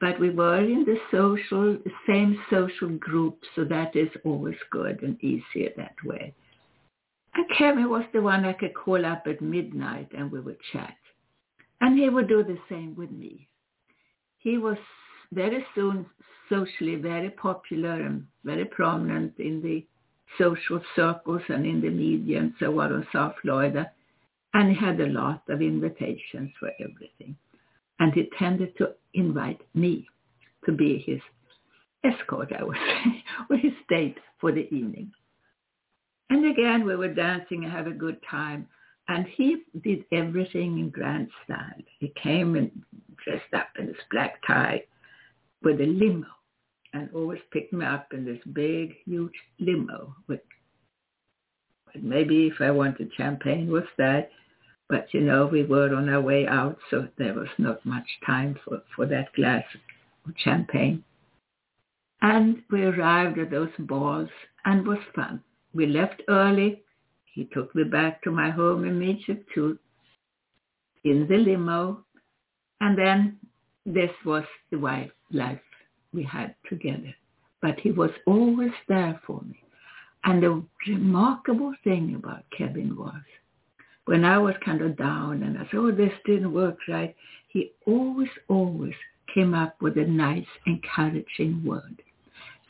but 0.00 0.20
we 0.20 0.30
were 0.30 0.60
in 0.60 0.84
the 0.84 0.98
social, 1.10 1.78
same 2.06 2.38
social 2.48 2.90
group, 2.90 3.38
so 3.54 3.64
that 3.64 3.96
is 3.96 4.08
always 4.24 4.56
good 4.70 5.02
and 5.02 5.22
easier 5.22 5.70
that 5.76 5.94
way. 6.04 6.32
And 7.36 7.46
Kevin 7.56 7.90
was 7.90 8.04
the 8.12 8.22
one 8.22 8.44
I 8.46 8.54
could 8.54 8.74
call 8.74 9.04
up 9.04 9.26
at 9.26 9.42
midnight 9.42 10.08
and 10.16 10.32
we 10.32 10.40
would 10.40 10.58
chat. 10.72 10.96
And 11.82 11.98
he 11.98 12.08
would 12.08 12.28
do 12.28 12.42
the 12.42 12.58
same 12.68 12.94
with 12.96 13.10
me. 13.10 13.48
He 14.38 14.56
was 14.56 14.78
very 15.32 15.64
soon 15.74 16.06
socially 16.48 16.96
very 16.96 17.30
popular 17.30 17.92
and 17.92 18.26
very 18.44 18.64
prominent 18.64 19.34
in 19.38 19.60
the 19.60 19.84
social 20.38 20.80
circles 20.94 21.42
and 21.48 21.66
in 21.66 21.80
the 21.80 21.90
media 21.90 22.38
and 22.38 22.54
so 22.58 22.78
on 22.80 22.92
in 22.92 23.06
South 23.12 23.34
Florida. 23.42 23.90
And 24.54 24.70
he 24.70 24.76
had 24.76 25.00
a 25.00 25.06
lot 25.06 25.42
of 25.48 25.60
invitations 25.60 26.50
for 26.58 26.70
everything. 26.80 27.36
And 27.98 28.14
he 28.14 28.30
tended 28.38 28.76
to 28.78 28.94
invite 29.14 29.60
me 29.74 30.06
to 30.64 30.72
be 30.72 31.04
his 31.06 31.20
escort, 32.04 32.52
I 32.58 32.62
would 32.62 32.76
say, 33.04 33.24
or 33.50 33.56
his 33.56 33.72
date 33.88 34.18
for 34.40 34.52
the 34.52 34.72
evening. 34.74 35.12
And 36.30 36.46
again, 36.46 36.84
we 36.84 36.96
were 36.96 37.12
dancing 37.12 37.64
and 37.64 37.72
had 37.72 37.86
a 37.86 37.92
good 37.92 38.18
time. 38.28 38.68
And 39.08 39.26
he 39.36 39.62
did 39.82 40.04
everything 40.12 40.78
in 40.78 40.90
grand 40.90 41.28
style. 41.44 41.82
He 42.00 42.12
came 42.20 42.56
and 42.56 42.70
dressed 43.24 43.54
up 43.54 43.68
in 43.78 43.86
his 43.86 43.96
black 44.10 44.40
tie 44.46 44.82
with 45.62 45.80
a 45.80 45.86
limo 45.86 46.26
and 46.92 47.08
always 47.14 47.40
picked 47.52 47.72
me 47.72 47.84
up 47.84 48.12
in 48.12 48.24
this 48.24 48.40
big, 48.52 48.94
huge 49.04 49.34
limo 49.60 50.14
with 50.26 50.40
maybe 52.02 52.46
if 52.46 52.60
I 52.60 52.70
wanted 52.70 53.10
champagne 53.16 53.70
was 53.70 53.84
that. 53.98 54.30
But, 54.88 55.08
you 55.12 55.20
know, 55.20 55.46
we 55.46 55.64
were 55.64 55.94
on 55.94 56.08
our 56.08 56.20
way 56.20 56.46
out, 56.46 56.78
so 56.90 57.08
there 57.18 57.34
was 57.34 57.48
not 57.58 57.84
much 57.84 58.06
time 58.24 58.56
for, 58.64 58.82
for 58.94 59.06
that 59.06 59.32
glass 59.34 59.64
of 60.26 60.34
champagne. 60.36 61.02
And 62.22 62.62
we 62.70 62.84
arrived 62.84 63.38
at 63.38 63.50
those 63.50 63.70
balls 63.80 64.28
and 64.64 64.86
was 64.86 64.98
fun. 65.14 65.42
We 65.76 65.86
left 65.86 66.22
early. 66.28 66.82
He 67.26 67.44
took 67.52 67.74
me 67.74 67.84
back 67.84 68.22
to 68.22 68.30
my 68.30 68.48
home 68.48 68.86
in 68.86 68.98
Midship 68.98 69.46
in 71.04 71.26
the 71.28 71.36
limo. 71.36 72.02
And 72.80 72.96
then 72.96 73.36
this 73.84 74.10
was 74.24 74.44
the 74.70 74.78
wife 74.78 75.10
life 75.30 75.60
we 76.14 76.22
had 76.22 76.54
together. 76.66 77.14
But 77.60 77.78
he 77.80 77.90
was 77.90 78.10
always 78.26 78.72
there 78.88 79.20
for 79.26 79.42
me. 79.42 79.58
And 80.24 80.42
the 80.42 80.64
remarkable 80.88 81.74
thing 81.84 82.14
about 82.14 82.44
Kevin 82.56 82.96
was, 82.96 83.26
when 84.06 84.24
I 84.24 84.38
was 84.38 84.54
kind 84.64 84.80
of 84.80 84.96
down 84.96 85.42
and 85.42 85.58
I 85.58 85.64
said, 85.64 85.74
oh, 85.74 85.90
this 85.90 86.12
didn't 86.24 86.54
work 86.54 86.78
right, 86.88 87.14
he 87.48 87.72
always, 87.86 88.30
always 88.48 88.94
came 89.34 89.52
up 89.52 89.76
with 89.82 89.98
a 89.98 90.04
nice, 90.04 90.46
encouraging 90.66 91.62
word. 91.66 92.02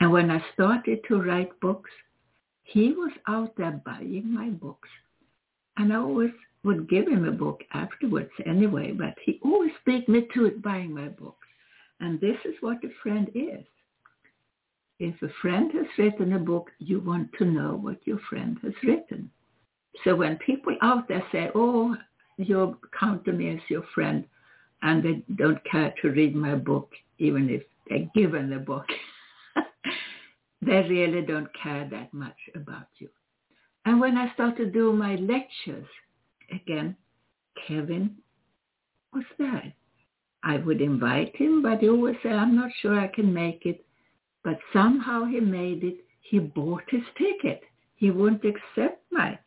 And 0.01 0.11
when 0.11 0.29
I 0.29 0.43
started 0.53 0.99
to 1.07 1.21
write 1.21 1.57
books, 1.61 1.91
he 2.67 2.91
was 2.91 3.11
out 3.27 3.55
there 3.55 3.81
buying 3.85 4.33
my 4.33 4.49
books. 4.49 4.89
And 5.77 5.93
I 5.93 5.97
always 5.97 6.31
would 6.63 6.89
give 6.89 7.07
him 7.07 7.25
a 7.25 7.31
book 7.31 7.61
afterwards 7.73 8.31
anyway, 8.45 8.91
but 8.91 9.15
he 9.23 9.39
always 9.43 9.71
beat 9.85 10.09
me 10.09 10.27
to 10.33 10.45
it 10.45 10.61
buying 10.61 10.93
my 10.93 11.07
books. 11.07 11.47
And 12.01 12.19
this 12.19 12.37
is 12.45 12.55
what 12.59 12.83
a 12.83 12.89
friend 13.01 13.29
is. 13.33 13.63
If 14.99 15.21
a 15.21 15.29
friend 15.41 15.71
has 15.73 15.85
written 15.97 16.33
a 16.33 16.39
book, 16.39 16.71
you 16.79 16.99
want 16.99 17.29
to 17.37 17.45
know 17.45 17.75
what 17.75 18.05
your 18.05 18.19
friend 18.29 18.57
has 18.63 18.73
written. 18.83 19.29
So 20.03 20.15
when 20.15 20.37
people 20.37 20.75
out 20.81 21.07
there 21.07 21.23
say, 21.31 21.49
oh, 21.55 21.95
you 22.37 22.77
count 22.99 23.23
to 23.25 23.31
me 23.31 23.49
as 23.49 23.61
your 23.69 23.83
friend, 23.95 24.25
and 24.81 25.01
they 25.03 25.23
don't 25.35 25.63
care 25.63 25.93
to 26.01 26.09
read 26.09 26.35
my 26.35 26.55
book, 26.55 26.91
even 27.17 27.49
if 27.49 27.63
they're 27.87 28.09
given 28.13 28.49
the 28.49 28.57
book, 28.57 28.85
they 30.67 30.87
really 30.87 31.21
don't 31.21 31.49
care 31.61 31.87
that 31.89 32.13
much 32.13 32.37
about 32.55 32.87
you. 32.97 33.09
And 33.85 33.99
when 33.99 34.17
I 34.17 34.33
started 34.33 34.73
doing 34.73 34.97
my 34.97 35.15
lectures, 35.15 35.87
again, 36.51 36.95
Kevin 37.67 38.17
was 39.13 39.23
there. 39.37 39.73
I 40.43 40.57
would 40.57 40.81
invite 40.81 41.35
him, 41.35 41.61
but 41.61 41.79
he 41.79 41.89
always 41.89 42.17
said, 42.21 42.33
I'm 42.33 42.55
not 42.55 42.71
sure 42.81 42.99
I 42.99 43.07
can 43.07 43.33
make 43.33 43.65
it. 43.65 43.85
But 44.43 44.59
somehow 44.71 45.25
he 45.25 45.39
made 45.39 45.83
it. 45.83 46.05
He 46.21 46.39
bought 46.39 46.83
his 46.89 47.03
ticket. 47.17 47.61
He 47.95 48.11
wouldn't 48.11 48.45
accept 48.45 49.03
my 49.11 49.39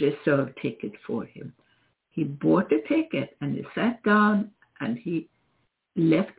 reserved 0.00 0.58
ticket 0.62 0.92
for 1.06 1.24
him. 1.24 1.52
He 2.10 2.24
bought 2.24 2.72
a 2.72 2.80
ticket 2.88 3.36
and 3.40 3.54
he 3.54 3.64
sat 3.74 4.02
down 4.02 4.50
and 4.80 4.98
he 4.98 5.28
left 5.96 6.32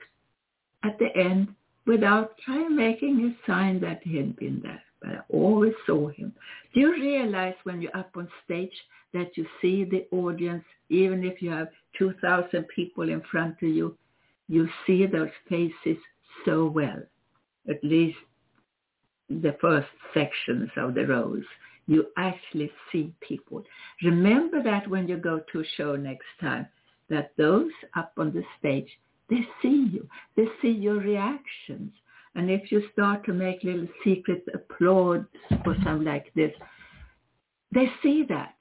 at 0.83 0.97
the 0.99 1.15
end 1.15 1.53
without 1.85 2.37
trying 2.45 2.75
making 2.75 3.25
a 3.25 3.49
sign 3.49 3.79
that 3.81 4.01
he 4.03 4.17
had 4.17 4.35
been 4.35 4.59
there. 4.63 4.81
But 5.01 5.09
I 5.09 5.19
always 5.29 5.73
saw 5.85 6.09
him. 6.09 6.33
Do 6.73 6.79
you 6.79 6.93
realize 6.93 7.55
when 7.63 7.81
you're 7.81 7.97
up 7.97 8.11
on 8.15 8.27
stage 8.45 8.75
that 9.13 9.35
you 9.35 9.45
see 9.61 9.83
the 9.83 10.05
audience, 10.15 10.63
even 10.89 11.23
if 11.23 11.41
you 11.41 11.49
have 11.49 11.69
2,000 11.97 12.65
people 12.67 13.09
in 13.09 13.21
front 13.31 13.55
of 13.61 13.69
you, 13.69 13.97
you 14.47 14.69
see 14.85 15.05
those 15.05 15.29
faces 15.49 15.97
so 16.45 16.67
well, 16.67 17.01
at 17.69 17.83
least 17.83 18.17
the 19.29 19.55
first 19.61 19.87
sections 20.13 20.69
of 20.77 20.93
the 20.93 21.05
rows. 21.05 21.43
You 21.87 22.07
actually 22.17 22.71
see 22.91 23.13
people. 23.21 23.63
Remember 24.03 24.61
that 24.63 24.87
when 24.87 25.07
you 25.07 25.17
go 25.17 25.41
to 25.51 25.61
a 25.61 25.65
show 25.77 25.95
next 25.95 26.27
time, 26.39 26.67
that 27.09 27.31
those 27.37 27.71
up 27.95 28.13
on 28.17 28.31
the 28.31 28.43
stage, 28.59 28.89
they 29.31 29.47
see 29.61 29.89
you. 29.91 30.07
They 30.35 30.45
see 30.61 30.69
your 30.69 30.99
reactions. 30.99 31.93
And 32.35 32.51
if 32.51 32.71
you 32.71 32.83
start 32.91 33.25
to 33.25 33.33
make 33.33 33.63
little 33.63 33.87
secret 34.03 34.43
applause 34.53 35.23
or 35.65 35.75
something 35.83 36.03
like 36.03 36.31
this, 36.35 36.51
they 37.73 37.89
see 38.03 38.25
that. 38.29 38.55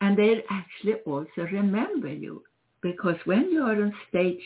And 0.00 0.16
they 0.16 0.42
actually 0.48 0.94
also 1.04 1.42
remember 1.52 2.08
you. 2.08 2.42
Because 2.82 3.16
when 3.24 3.50
you 3.50 3.62
are 3.62 3.82
on 3.82 3.92
stage, 4.08 4.40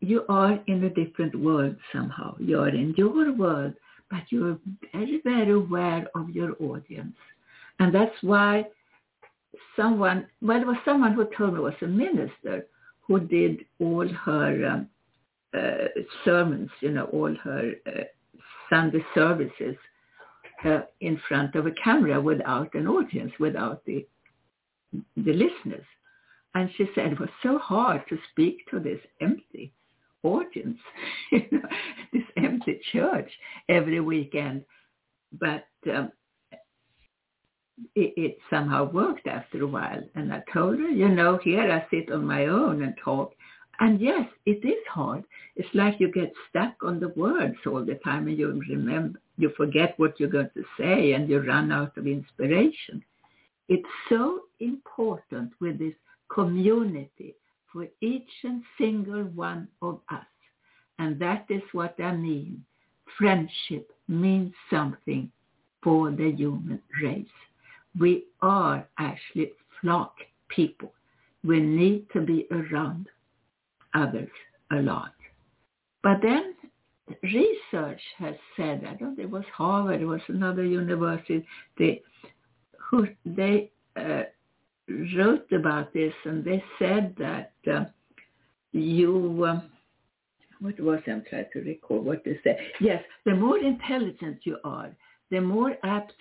you 0.00 0.24
are 0.28 0.60
in 0.66 0.84
a 0.84 0.90
different 0.90 1.34
world 1.40 1.76
somehow. 1.92 2.36
You 2.38 2.58
are 2.60 2.68
in 2.68 2.94
your 2.96 3.32
world, 3.32 3.74
but 4.10 4.22
you're 4.28 4.58
very, 4.92 5.20
very 5.24 5.52
aware 5.52 6.06
of 6.14 6.30
your 6.30 6.54
audience. 6.60 7.16
And 7.78 7.94
that's 7.94 8.14
why 8.22 8.66
someone, 9.76 10.26
well, 10.42 10.60
it 10.60 10.66
was 10.66 10.76
someone 10.84 11.14
who 11.14 11.28
told 11.36 11.54
me 11.54 11.60
was 11.60 11.74
a 11.80 11.86
minister 11.86 12.66
who 13.08 13.20
did 13.20 13.64
all 13.80 14.06
her 14.06 14.66
um, 14.66 14.88
uh, 15.58 15.88
sermons, 16.24 16.70
you 16.80 16.90
know, 16.90 17.04
all 17.06 17.34
her 17.42 17.72
uh, 17.86 18.02
Sunday 18.70 19.02
services 19.14 19.76
uh, 20.64 20.80
in 21.00 21.20
front 21.26 21.54
of 21.54 21.66
a 21.66 21.72
camera 21.82 22.20
without 22.20 22.72
an 22.74 22.86
audience, 22.86 23.32
without 23.40 23.84
the 23.86 24.06
the 25.16 25.32
listeners. 25.32 25.84
And 26.54 26.70
she 26.76 26.86
said 26.94 27.12
it 27.12 27.20
was 27.20 27.28
so 27.42 27.58
hard 27.58 28.02
to 28.08 28.18
speak 28.30 28.66
to 28.70 28.80
this 28.80 29.00
empty 29.20 29.72
audience, 30.22 30.78
you 31.32 31.44
know, 31.50 31.68
this 32.12 32.22
empty 32.36 32.80
church 32.92 33.30
every 33.68 34.00
weekend. 34.00 34.64
But 35.38 35.66
um, 35.92 36.10
it, 37.94 38.14
it 38.16 38.38
somehow 38.50 38.90
worked 38.90 39.26
after 39.26 39.62
a 39.62 39.66
while. 39.66 40.02
And 40.14 40.32
I 40.32 40.42
told 40.52 40.78
her, 40.78 40.88
you 40.88 41.08
know, 41.08 41.38
here 41.42 41.70
I 41.70 41.86
sit 41.90 42.10
on 42.12 42.24
my 42.24 42.46
own 42.46 42.82
and 42.82 42.94
talk. 43.02 43.34
And 43.80 44.00
yes, 44.00 44.28
it 44.46 44.64
is 44.64 44.84
hard. 44.90 45.24
It's 45.56 45.68
like 45.74 46.00
you 46.00 46.10
get 46.10 46.32
stuck 46.48 46.74
on 46.82 46.98
the 46.98 47.08
words 47.10 47.56
all 47.66 47.84
the 47.84 47.94
time 48.04 48.26
and 48.26 48.38
you 48.38 48.60
remember, 48.68 49.20
you 49.36 49.52
forget 49.56 49.94
what 49.98 50.18
you're 50.18 50.28
going 50.28 50.50
to 50.54 50.64
say 50.78 51.12
and 51.12 51.28
you 51.28 51.40
run 51.40 51.70
out 51.70 51.96
of 51.96 52.06
inspiration. 52.06 53.02
It's 53.68 53.88
so 54.08 54.40
important 54.60 55.52
with 55.60 55.78
this 55.78 55.94
community 56.32 57.34
for 57.72 57.86
each 58.00 58.30
and 58.44 58.62
single 58.78 59.24
one 59.24 59.68
of 59.82 60.00
us. 60.10 60.26
And 60.98 61.18
that 61.20 61.46
is 61.48 61.62
what 61.72 61.94
I 62.00 62.12
mean. 62.16 62.64
Friendship 63.16 63.92
means 64.08 64.52
something 64.70 65.30
for 65.82 66.10
the 66.10 66.32
human 66.32 66.82
race. 67.02 67.26
We 67.98 68.24
are 68.42 68.86
actually 68.98 69.52
flock 69.80 70.14
people. 70.48 70.92
We 71.44 71.60
need 71.60 72.06
to 72.12 72.20
be 72.20 72.46
around 72.50 73.06
others 73.94 74.30
a 74.70 74.76
lot. 74.76 75.12
But 76.02 76.18
then 76.22 76.54
research 77.22 78.00
has 78.18 78.34
said, 78.56 78.84
I 78.88 78.94
don't 78.94 79.18
it 79.18 79.30
was 79.30 79.44
Harvard, 79.54 80.00
it 80.00 80.06
was 80.06 80.20
another 80.28 80.64
university, 80.64 81.46
they, 81.78 82.02
who, 82.90 83.08
they 83.24 83.70
uh, 83.96 84.22
wrote 85.16 85.50
about 85.52 85.92
this 85.92 86.12
and 86.24 86.44
they 86.44 86.62
said 86.78 87.14
that 87.18 87.52
uh, 87.72 87.84
you, 88.72 89.44
um, 89.48 89.70
what 90.60 90.78
was 90.80 91.00
I'm 91.06 91.24
trying 91.28 91.46
to 91.52 91.60
recall 91.60 92.00
what 92.00 92.24
they 92.24 92.38
said. 92.44 92.58
Yes, 92.80 93.02
the 93.24 93.34
more 93.34 93.58
intelligent 93.58 94.40
you 94.44 94.58
are, 94.64 94.90
the 95.30 95.40
more 95.40 95.76
apt 95.84 96.14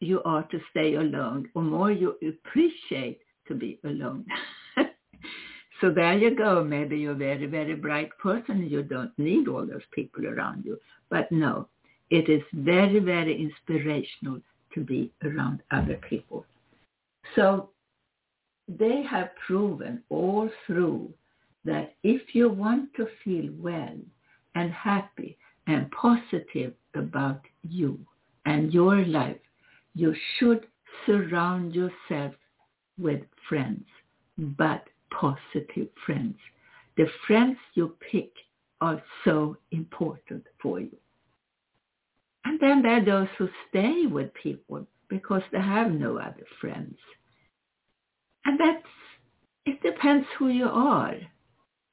you 0.00 0.22
are 0.24 0.42
to 0.44 0.58
stay 0.70 0.94
alone 0.94 1.48
or 1.54 1.62
more 1.62 1.92
you 1.92 2.16
appreciate 2.26 3.20
to 3.46 3.54
be 3.54 3.78
alone. 3.84 4.24
so 5.80 5.90
there 5.90 6.16
you 6.16 6.34
go. 6.34 6.64
Maybe 6.64 6.98
you're 6.98 7.12
a 7.12 7.16
very, 7.16 7.46
very 7.46 7.74
bright 7.74 8.10
person. 8.18 8.68
You 8.68 8.82
don't 8.82 9.16
need 9.18 9.48
all 9.48 9.66
those 9.66 9.82
people 9.92 10.26
around 10.26 10.64
you. 10.64 10.78
But 11.10 11.30
no, 11.30 11.68
it 12.10 12.28
is 12.28 12.42
very, 12.52 12.98
very 12.98 13.40
inspirational 13.40 14.40
to 14.74 14.80
be 14.80 15.12
around 15.24 15.62
other 15.70 15.98
people. 16.08 16.44
So 17.34 17.70
they 18.68 19.02
have 19.02 19.30
proven 19.46 20.02
all 20.08 20.48
through 20.66 21.12
that 21.64 21.94
if 22.02 22.34
you 22.34 22.48
want 22.48 22.94
to 22.94 23.06
feel 23.24 23.50
well 23.58 23.96
and 24.54 24.72
happy 24.72 25.36
and 25.66 25.90
positive 25.90 26.72
about 26.94 27.42
you 27.62 27.98
and 28.46 28.72
your 28.72 29.04
life, 29.04 29.36
you 29.94 30.14
should 30.38 30.66
surround 31.06 31.74
yourself 31.74 32.34
with 32.98 33.22
friends, 33.48 33.84
but 34.38 34.84
positive 35.10 35.88
friends. 36.06 36.36
The 36.96 37.06
friends 37.26 37.56
you 37.74 37.96
pick 38.10 38.30
are 38.80 39.02
so 39.24 39.56
important 39.70 40.44
for 40.62 40.80
you. 40.80 40.96
And 42.44 42.58
then 42.60 42.82
there 42.82 42.96
are 42.96 43.04
those 43.04 43.28
who 43.36 43.48
stay 43.68 44.06
with 44.06 44.32
people 44.34 44.86
because 45.08 45.42
they 45.52 45.60
have 45.60 45.90
no 45.90 46.18
other 46.18 46.46
friends. 46.60 46.96
And 48.44 48.58
that's, 48.58 48.86
it 49.66 49.82
depends 49.82 50.26
who 50.38 50.48
you 50.48 50.66
are. 50.66 51.16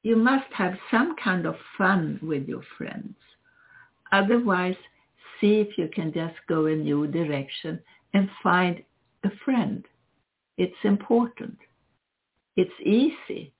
You 0.02 0.16
must 0.16 0.50
have 0.54 0.74
some 0.90 1.16
kind 1.22 1.44
of 1.44 1.56
fun 1.76 2.18
with 2.22 2.48
your 2.48 2.62
friends. 2.78 3.14
Otherwise, 4.12 4.76
see 5.40 5.60
if 5.60 5.78
you 5.78 5.88
can 5.94 6.12
just 6.12 6.34
go 6.48 6.66
a 6.66 6.74
new 6.74 7.06
direction 7.06 7.80
and 8.14 8.28
find 8.42 8.82
a 9.24 9.30
friend. 9.44 9.84
It's 10.56 10.84
important. 10.84 11.56
It's 12.56 12.70
easy 12.80 13.52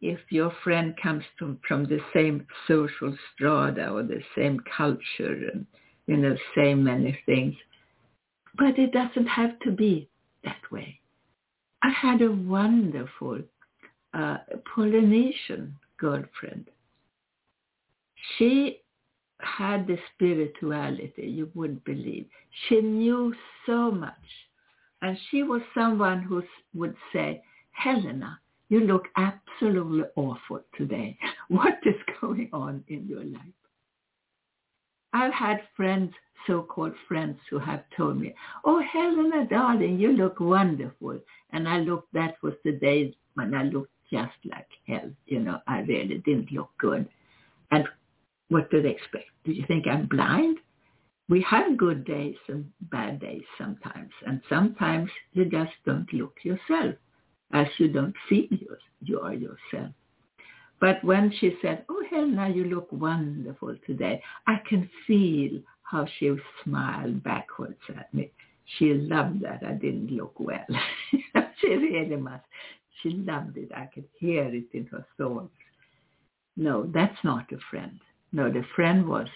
if 0.00 0.20
your 0.30 0.52
friend 0.64 0.94
comes 1.02 1.24
from, 1.38 1.58
from 1.66 1.84
the 1.84 2.00
same 2.12 2.46
social 2.66 3.16
strata 3.34 3.88
or 3.88 4.02
the 4.02 4.20
same 4.36 4.60
culture 4.76 5.50
and 5.52 5.66
you 6.06 6.16
know, 6.16 6.36
same 6.56 6.84
many 6.84 7.18
things. 7.26 7.54
But 8.58 8.78
it 8.78 8.92
doesn't 8.92 9.26
have 9.26 9.58
to 9.60 9.70
be 9.70 10.08
that 10.44 10.70
way. 10.70 11.00
I 11.82 11.90
had 11.90 12.22
a 12.22 12.30
wonderful 12.30 13.40
uh, 14.14 14.38
Polynesian 14.74 15.74
girlfriend. 15.98 16.68
She 18.36 18.81
had 19.42 19.86
the 19.86 19.98
spirituality 20.14 21.26
you 21.26 21.50
wouldn't 21.54 21.84
believe. 21.84 22.26
She 22.68 22.80
knew 22.80 23.34
so 23.66 23.90
much. 23.90 24.14
And 25.02 25.18
she 25.30 25.42
was 25.42 25.62
someone 25.74 26.22
who 26.22 26.42
would 26.74 26.94
say, 27.12 27.42
Helena, 27.72 28.38
you 28.68 28.80
look 28.80 29.06
absolutely 29.16 30.04
awful 30.16 30.60
today. 30.76 31.18
What 31.48 31.78
is 31.84 31.96
going 32.20 32.48
on 32.52 32.82
in 32.88 33.06
your 33.06 33.24
life? 33.24 33.58
I've 35.12 35.34
had 35.34 35.60
friends, 35.76 36.14
so-called 36.46 36.94
friends, 37.06 37.38
who 37.50 37.58
have 37.58 37.84
told 37.94 38.18
me, 38.18 38.34
oh, 38.64 38.80
Helena, 38.80 39.46
darling, 39.46 39.98
you 39.98 40.12
look 40.12 40.40
wonderful. 40.40 41.18
And 41.50 41.68
I 41.68 41.80
looked, 41.80 42.10
that 42.14 42.36
was 42.42 42.54
the 42.64 42.72
days 42.72 43.12
when 43.34 43.54
I 43.54 43.64
looked 43.64 43.92
just 44.10 44.32
like 44.50 44.68
hell. 44.86 45.10
You 45.26 45.40
know, 45.40 45.58
I 45.66 45.80
really 45.80 46.22
didn't 46.24 46.52
look 46.52 46.70
good. 46.78 47.06
And 47.70 47.86
what 48.52 48.70
do 48.70 48.82
they 48.82 48.90
expect? 48.90 49.30
Do 49.44 49.52
you 49.52 49.64
think 49.66 49.86
I'm 49.86 50.06
blind? 50.06 50.58
We 51.28 51.40
have 51.48 51.78
good 51.78 52.04
days 52.04 52.36
and 52.48 52.70
bad 52.82 53.20
days 53.20 53.44
sometimes. 53.56 54.10
And 54.26 54.42
sometimes 54.48 55.10
you 55.32 55.46
just 55.46 55.72
don't 55.86 56.12
look 56.12 56.36
yourself 56.42 56.94
as 57.52 57.66
you 57.78 57.88
don't 57.88 58.14
see 58.28 58.48
you, 58.50 58.76
you 59.00 59.20
are 59.20 59.34
yourself. 59.34 59.92
But 60.80 61.02
when 61.04 61.32
she 61.38 61.56
said, 61.62 61.84
oh, 61.88 62.02
Helena, 62.10 62.50
you 62.50 62.64
look 62.64 62.90
wonderful 62.90 63.76
today, 63.86 64.22
I 64.46 64.56
can 64.68 64.90
feel 65.06 65.60
how 65.82 66.06
she 66.18 66.34
smiled 66.64 67.22
backwards 67.22 67.80
at 67.96 68.12
me. 68.12 68.32
She 68.78 68.94
loved 68.94 69.42
that 69.42 69.62
I 69.66 69.72
didn't 69.72 70.10
look 70.10 70.34
well. 70.38 70.66
she 71.60 71.68
really 71.68 72.16
must. 72.16 72.44
She 73.02 73.10
loved 73.10 73.56
it. 73.56 73.70
I 73.74 73.88
could 73.92 74.08
hear 74.18 74.44
it 74.44 74.66
in 74.72 74.86
her 74.86 75.06
thoughts. 75.16 75.52
No, 76.56 76.90
that's 76.92 77.16
not 77.22 77.52
a 77.52 77.58
friend. 77.70 78.00
No, 78.32 78.50
the 78.50 78.64
friend 78.74 79.06
was 79.06 79.28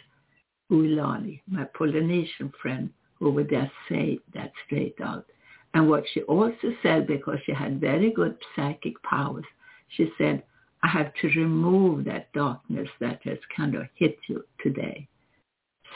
Ulani, 0.71 1.41
my 1.47 1.65
Polynesian 1.65 2.53
friend, 2.61 2.91
who 3.19 3.31
would 3.31 3.51
just 3.51 3.73
say 3.89 4.19
that 4.35 4.53
straight 4.65 4.97
out. 5.03 5.27
And 5.75 5.89
what 5.89 6.05
she 6.13 6.23
also 6.23 6.73
said, 6.83 7.07
because 7.07 7.39
she 7.45 7.53
had 7.53 7.81
very 7.81 8.11
good 8.11 8.37
psychic 8.55 9.01
powers, 9.03 9.45
she 9.89 10.11
said, 10.17 10.43
I 10.83 10.89
have 10.89 11.13
to 11.21 11.29
remove 11.29 12.05
that 12.05 12.33
darkness 12.33 12.89
that 13.01 13.21
has 13.25 13.39
kind 13.55 13.75
of 13.75 13.87
hit 13.95 14.19
you 14.29 14.45
today. 14.63 15.09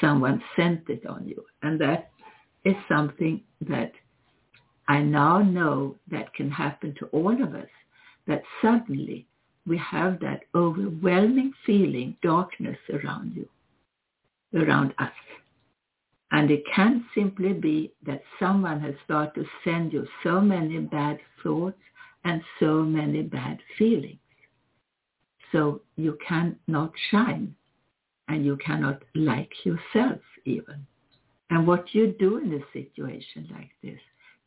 Someone 0.01 0.42
sent 0.57 0.88
it 0.88 1.07
on 1.07 1.27
you. 1.27 1.44
And 1.62 1.81
that 1.81 2.11
is 2.64 2.75
something 2.88 3.40
that 3.62 3.92
I 4.88 5.01
now 5.01 5.38
know 5.38 5.96
that 6.11 6.35
can 6.35 6.51
happen 6.51 6.94
to 6.98 7.07
all 7.07 7.33
of 7.42 7.55
us, 7.55 7.68
that 8.27 8.42
suddenly 8.61 9.27
we 9.66 9.79
have 9.79 10.20
that 10.20 10.42
overwhelming 10.55 11.53
feeling, 11.66 12.16
darkness 12.23 12.79
around 12.92 13.35
you, 13.35 13.49
around 14.61 14.94
us. 14.99 15.12
And 16.33 16.51
it 16.51 16.62
can 16.75 17.05
simply 17.14 17.53
be 17.53 17.92
that 18.07 18.23
someone 18.38 18.81
has 18.81 18.94
started 19.05 19.35
to 19.35 19.51
send 19.64 19.92
you 19.92 20.07
so 20.23 20.40
many 20.40 20.79
bad 20.79 21.18
thoughts 21.42 21.81
and 22.25 22.42
so 22.59 22.83
many 22.83 23.23
bad 23.23 23.59
feelings. 23.77 24.18
So 25.53 25.81
you 25.96 26.16
cannot 26.27 26.92
shine 27.11 27.55
and 28.29 28.44
you 28.44 28.57
cannot 28.59 29.03
like 29.14 29.53
yourself 29.64 30.20
even. 30.44 30.87
And 31.51 31.66
what 31.66 31.92
you 31.94 32.14
do 32.18 32.38
in 32.38 32.53
a 32.55 32.73
situation 32.73 33.49
like 33.51 33.70
this 33.83 33.99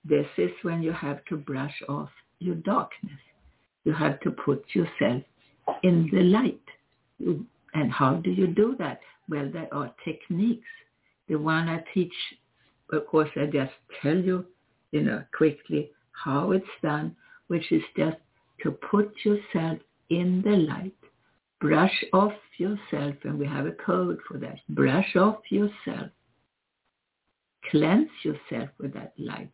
this 0.06 0.28
is 0.38 0.52
when 0.63 0.84
you 0.84 0.91
have 0.91 1.23
to 1.26 1.38
brush 1.38 1.82
off 1.88 2.10
your 2.39 2.56
darkness. 2.56 3.19
You 3.84 3.93
have 3.93 4.19
to 4.22 4.32
put 4.32 4.63
yourself 4.74 5.24
in 5.84 6.10
the 6.12 6.22
light. 6.22 6.62
And 7.74 7.91
how 7.91 8.15
do 8.15 8.32
you 8.32 8.48
do 8.48 8.76
that? 8.80 9.00
Well, 9.30 9.50
there 9.52 9.74
are 9.74 9.93
techniques. 10.06 10.67
The 11.28 11.36
one 11.36 11.69
I 11.69 11.84
teach, 11.93 12.13
of 12.91 13.08
course, 13.08 13.30
I 13.36 13.46
just 13.46 13.74
tell 14.02 14.15
you, 14.15 14.46
you 14.91 15.02
know, 15.02 15.24
quickly 15.36 15.91
how 16.12 16.52
it's 16.52 16.65
done, 16.82 17.15
which 17.48 17.72
is 17.72 17.84
just 17.98 18.17
to 18.62 18.72
put 18.72 19.13
yourself 19.24 19.80
in 20.10 20.41
the 20.43 20.52
light. 20.52 20.93
Brush 21.60 22.04
off 22.12 22.34
yourself, 22.58 23.15
and 23.24 23.39
we 23.39 23.48
have 23.48 23.65
a 23.65 23.72
code 23.72 24.19
for 24.28 24.38
that. 24.38 24.60
Brush 24.69 25.15
off 25.15 25.39
yourself. 25.50 26.10
Cleanse 27.72 28.10
yourself 28.24 28.69
with 28.78 28.93
that 28.93 29.13
light 29.17 29.52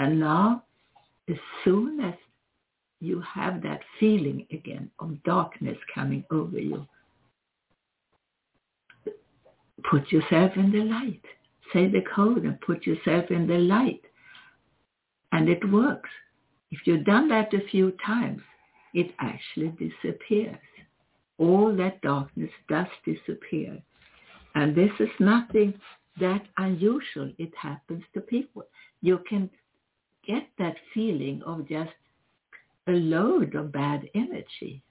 and 0.00 0.18
now, 0.18 0.64
as 1.28 1.36
soon 1.62 2.00
as 2.00 2.14
you 3.00 3.22
have 3.22 3.62
that 3.62 3.80
feeling 3.98 4.46
again 4.52 4.90
of 5.00 5.22
darkness 5.24 5.76
coming 5.94 6.24
over 6.30 6.58
you, 6.58 6.86
put 9.90 10.12
yourself 10.12 10.52
in 10.56 10.70
the 10.70 10.84
light. 10.84 11.22
Say 11.72 11.88
the 11.88 12.02
code 12.14 12.44
and 12.44 12.60
put 12.60 12.86
yourself 12.86 13.30
in 13.30 13.46
the 13.46 13.58
light. 13.58 14.02
And 15.32 15.48
it 15.48 15.68
works. 15.70 16.10
If 16.70 16.80
you've 16.84 17.04
done 17.04 17.28
that 17.28 17.52
a 17.54 17.66
few 17.70 17.92
times, 18.04 18.42
it 18.92 19.14
actually 19.20 19.68
disappears. 19.78 20.58
All 21.38 21.74
that 21.76 22.00
darkness 22.02 22.50
does 22.68 22.86
disappear. 23.04 23.80
And 24.54 24.74
this 24.74 24.90
is 24.98 25.08
nothing 25.18 25.74
that 26.18 26.42
unusual. 26.58 27.32
It 27.38 27.52
happens 27.56 28.02
to 28.14 28.20
people. 28.20 28.64
You 29.00 29.20
can 29.28 29.48
get 30.26 30.48
that 30.58 30.76
feeling 30.92 31.42
of 31.46 31.68
just 31.68 31.92
a 32.90 32.94
load 32.94 33.54
of 33.54 33.72
bad 33.72 34.08
energy. 34.14 34.82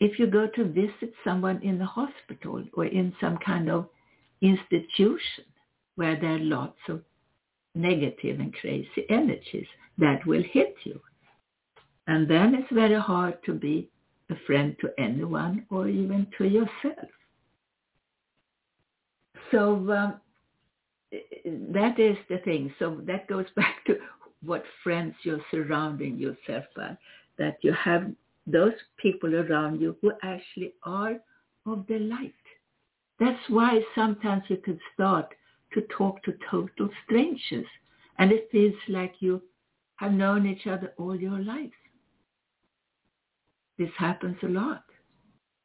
If 0.00 0.18
you 0.18 0.26
go 0.26 0.48
to 0.54 0.64
visit 0.64 1.14
someone 1.22 1.62
in 1.62 1.78
the 1.78 1.86
hospital 1.86 2.64
or 2.74 2.86
in 2.86 3.14
some 3.20 3.38
kind 3.38 3.70
of 3.70 3.88
institution 4.42 5.44
where 5.96 6.18
there 6.20 6.34
are 6.34 6.38
lots 6.38 6.78
of 6.88 7.02
negative 7.74 8.40
and 8.40 8.52
crazy 8.54 9.06
energies, 9.08 9.66
that 9.98 10.26
will 10.26 10.42
hit 10.42 10.74
you. 10.84 11.00
And 12.06 12.28
then 12.28 12.54
it's 12.54 12.72
very 12.72 13.00
hard 13.00 13.42
to 13.44 13.52
be 13.54 13.88
a 14.30 14.34
friend 14.46 14.76
to 14.80 14.90
anyone 14.98 15.66
or 15.70 15.88
even 15.88 16.26
to 16.38 16.44
yourself. 16.44 17.08
So 19.50 19.74
um, 19.92 20.20
that 21.72 21.98
is 21.98 22.16
the 22.28 22.38
thing. 22.38 22.74
So 22.78 23.00
that 23.06 23.28
goes 23.28 23.46
back 23.56 23.84
to 23.86 23.98
what 24.46 24.64
friends 24.82 25.14
you're 25.22 25.44
surrounding 25.50 26.18
yourself 26.18 26.64
by, 26.76 26.96
that 27.38 27.58
you 27.62 27.72
have 27.72 28.10
those 28.46 28.74
people 28.98 29.34
around 29.34 29.80
you 29.80 29.96
who 30.00 30.12
actually 30.22 30.72
are 30.82 31.16
of 31.66 31.86
the 31.88 31.98
light. 31.98 32.34
That's 33.18 33.40
why 33.48 33.80
sometimes 33.94 34.42
you 34.48 34.58
can 34.58 34.78
start 34.92 35.34
to 35.72 35.82
talk 35.96 36.22
to 36.24 36.34
total 36.50 36.88
strangers 37.04 37.66
and 38.18 38.30
it 38.30 38.48
feels 38.52 38.74
like 38.88 39.14
you 39.20 39.42
have 39.96 40.12
known 40.12 40.46
each 40.46 40.66
other 40.66 40.92
all 40.98 41.16
your 41.16 41.38
life. 41.38 41.70
This 43.78 43.90
happens 43.98 44.36
a 44.42 44.48
lot. 44.48 44.84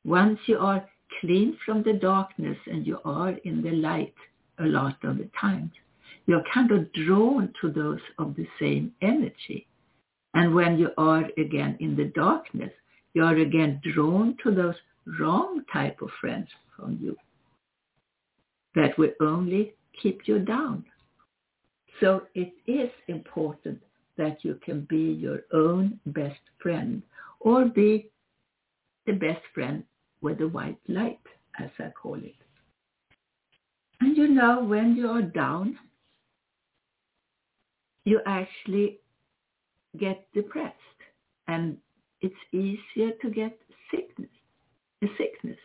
Once 0.04 0.40
you 0.46 0.58
are 0.58 0.88
clean 1.20 1.58
from 1.66 1.84
the 1.84 1.94
darkness 1.94 2.58
and 2.68 2.86
you 2.86 3.00
are 3.06 3.32
in 3.44 3.62
the 3.62 3.72
light, 3.72 4.16
a 4.60 4.66
lot 4.66 4.98
of 5.04 5.18
the 5.18 5.30
times. 6.30 6.44
You're 6.46 6.54
kind 6.54 6.72
of 6.72 6.92
drawn 6.94 7.54
to 7.62 7.72
those 7.72 8.00
of 8.18 8.36
the 8.36 8.48
same 8.60 8.94
energy. 9.02 9.68
And 10.34 10.54
when 10.54 10.78
you 10.78 10.90
are 10.98 11.26
again 11.38 11.78
in 11.80 11.96
the 11.96 12.12
darkness, 12.16 12.72
you 13.14 13.24
are 13.24 13.36
again 13.36 13.82
drawn 13.94 14.38
to 14.44 14.52
those 14.52 14.76
wrong 15.20 15.64
type 15.74 16.02
of 16.02 16.10
friends 16.22 16.48
from 16.76 16.98
you 17.02 17.16
that 18.76 18.98
will 18.98 19.14
only 19.22 19.74
keep 20.02 20.28
you 20.28 20.40
down. 20.40 20.86
So 22.00 22.24
it 22.36 22.54
is 22.68 22.90
important 23.08 23.82
that 24.18 24.38
you 24.44 24.60
can 24.64 24.88
be 24.90 25.18
your 25.20 25.40
own 25.54 26.00
best 26.06 26.40
friend 26.62 27.02
or 27.40 27.66
be 27.66 28.10
the 29.08 29.14
best 29.14 29.42
friend 29.54 29.84
with 30.22 30.38
the 30.38 30.48
white 30.48 30.78
light, 30.88 31.20
as 31.60 31.70
I 31.80 31.90
call 31.90 32.16
it. 32.16 32.36
And 34.02 34.16
you 34.16 34.28
know, 34.28 34.64
when 34.64 34.96
you're 34.96 35.24
down, 35.24 35.78
you 38.10 38.22
actually 38.26 38.98
get 40.00 40.26
depressed 40.34 41.00
and 41.48 41.78
it's 42.22 42.44
easier 42.52 43.12
to 43.22 43.30
get 43.30 43.56
sickness, 43.92 44.32
a 45.04 45.08
sickness. 45.18 45.60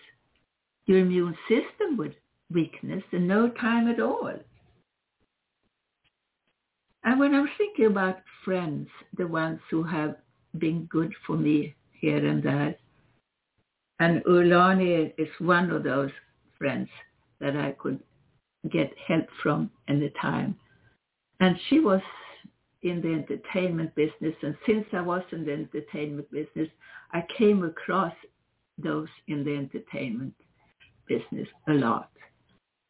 Your 0.87 0.99
immune 0.99 1.37
system 1.49 1.97
would 1.97 2.15
weakness 2.53 3.03
in 3.13 3.27
no 3.27 3.49
time 3.49 3.89
at 3.89 3.99
all. 3.99 4.35
And 7.05 7.19
when 7.19 7.35
I'm 7.35 7.49
thinking 7.57 7.87
about 7.87 8.19
friends, 8.45 8.89
the 9.17 9.27
ones 9.27 9.61
who 9.71 9.83
have 9.83 10.17
been 10.59 10.85
good 10.85 11.13
for 11.27 11.37
me 11.37 11.75
here 11.93 12.25
and 12.27 12.43
there, 12.43 12.75
and 14.01 14.23
Ulani 14.25 15.13
is 15.17 15.29
one 15.39 15.71
of 15.71 15.83
those 15.83 16.11
friends 16.59 16.89
that 17.41 17.57
I 17.57 17.73
could 17.73 18.01
get 18.71 18.93
help 19.09 19.27
from 19.43 19.71
any 19.89 20.11
time. 20.21 20.57
And 21.41 21.57
she 21.69 21.81
was 21.81 22.01
in 22.85 23.01
the 23.01 23.13
entertainment 23.13 23.95
business. 23.95 24.35
And 24.43 24.57
since 24.67 24.85
I 24.93 25.01
was 25.01 25.23
in 25.33 25.45
the 25.45 25.53
entertainment 25.53 26.31
business, 26.31 26.69
I 27.13 27.25
came 27.37 27.65
across 27.65 28.13
those 28.79 29.09
in 29.27 29.43
the 29.43 29.57
entertainment 29.57 30.35
business 31.09 31.49
a 31.69 31.73
lot. 31.73 32.11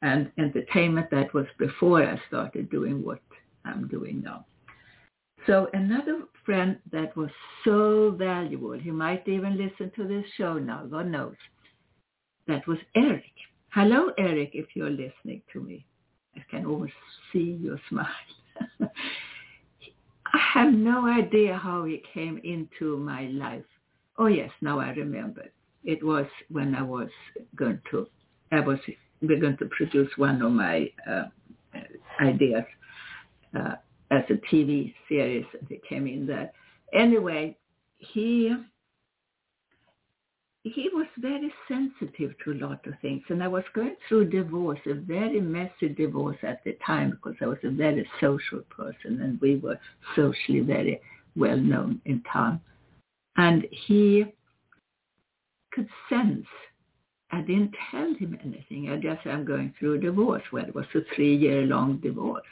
And 0.03 0.31
entertainment, 0.37 1.11
that 1.11 1.33
was 1.33 1.47
before 1.59 2.03
I 2.03 2.21
started 2.29 2.71
doing 2.71 3.03
what 3.03 3.21
I'm 3.65 3.89
doing 3.89 4.21
now. 4.23 4.45
So 5.47 5.69
another 5.73 6.23
friend 6.45 6.79
that 6.91 7.17
was 7.17 7.31
so 7.65 8.15
valuable, 8.19 8.73
he 8.73 8.91
might 8.91 9.27
even 9.29 9.57
listen 9.57 9.93
to 9.97 10.07
this 10.07 10.25
show 10.37 10.59
now, 10.59 10.85
God 10.87 11.07
knows, 11.07 11.37
that 12.47 12.67
was 12.67 12.79
Eric. 12.95 13.25
Hello, 13.71 14.11
Eric, 14.19 14.51
if 14.55 14.67
you're 14.75 14.91
listening 14.91 15.43
to 15.53 15.61
me. 15.61 15.87
I 16.37 16.41
can 16.51 16.67
almost 16.67 16.93
see 17.33 17.59
your 17.61 17.79
smile. 17.89 18.07
I 20.35 20.39
have 20.55 20.75
no 20.75 21.07
idea 21.07 21.57
how 21.57 21.85
he 21.85 22.03
came 22.13 22.41
into 22.43 22.97
my 22.97 23.27
life. 23.29 23.63
Oh 24.19 24.27
yes, 24.27 24.51
now 24.61 24.81
I 24.81 24.91
remember. 24.91 25.45
It 25.85 26.03
was 26.03 26.27
when 26.51 26.75
I 26.75 26.83
was 26.83 27.09
going 27.55 27.81
to, 27.93 28.09
I 28.51 28.59
was 28.59 28.81
going 29.25 29.57
to 29.59 29.67
produce 29.67 30.11
one 30.17 30.43
of 30.43 30.51
my 30.51 30.91
uh, 31.09 31.27
ideas 32.21 32.65
uh, 33.57 33.75
as 34.11 34.25
a 34.29 34.35
TV 34.53 34.93
series 35.09 35.47
that 35.69 35.85
came 35.89 36.09
in 36.09 36.27
there. 36.27 36.51
Anyway, 36.93 37.57
he 37.99 38.57
he 40.65 40.89
was 40.95 41.07
very 41.19 41.53
sensitive 41.69 42.35
to 42.43 42.53
a 42.53 42.61
lot 42.67 42.87
of 42.87 42.95
things. 43.03 43.23
And 43.29 43.43
I 43.43 43.49
was 43.49 43.65
going 43.75 43.97
through 44.09 44.31
divorce, 44.31 44.81
a 44.87 44.95
very 44.95 45.41
messy 45.41 45.91
divorce 45.95 46.39
at 46.43 46.65
the 46.65 46.77
time 46.85 47.11
because 47.11 47.35
I 47.43 47.47
was 47.47 47.59
a 47.63 47.71
very 47.71 48.09
social 48.19 48.61
person 48.71 49.21
and 49.21 49.39
we 49.43 49.57
were 49.57 49.79
socially 50.17 50.61
very 50.61 51.01
well 51.37 51.59
known 51.59 52.01
in 52.07 52.23
town. 52.33 52.61
And 53.37 53.67
he 53.71 54.25
could 55.73 55.89
sense 56.09 56.47
I 57.31 57.41
didn't 57.41 57.75
tell 57.91 58.15
him 58.15 58.39
anything. 58.45 58.91
I 58.91 58.97
just 58.97 59.25
said 59.25 59.35
I'm 59.35 59.45
going 59.45 59.75
through 59.79 59.95
a 59.95 59.99
divorce. 59.99 60.43
Well, 60.53 60.65
it 60.65 60.75
was 60.75 60.87
a 60.95 61.01
three-year-long 61.15 61.99
divorce. 61.99 62.47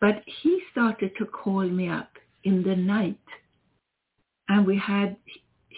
But 0.00 0.22
he 0.42 0.60
started 0.72 1.12
to 1.18 1.24
call 1.26 1.62
me 1.62 1.88
up 1.88 2.10
in 2.42 2.64
the 2.64 2.74
night. 2.74 3.16
And 4.48 4.66
we 4.66 4.76
had 4.76 5.16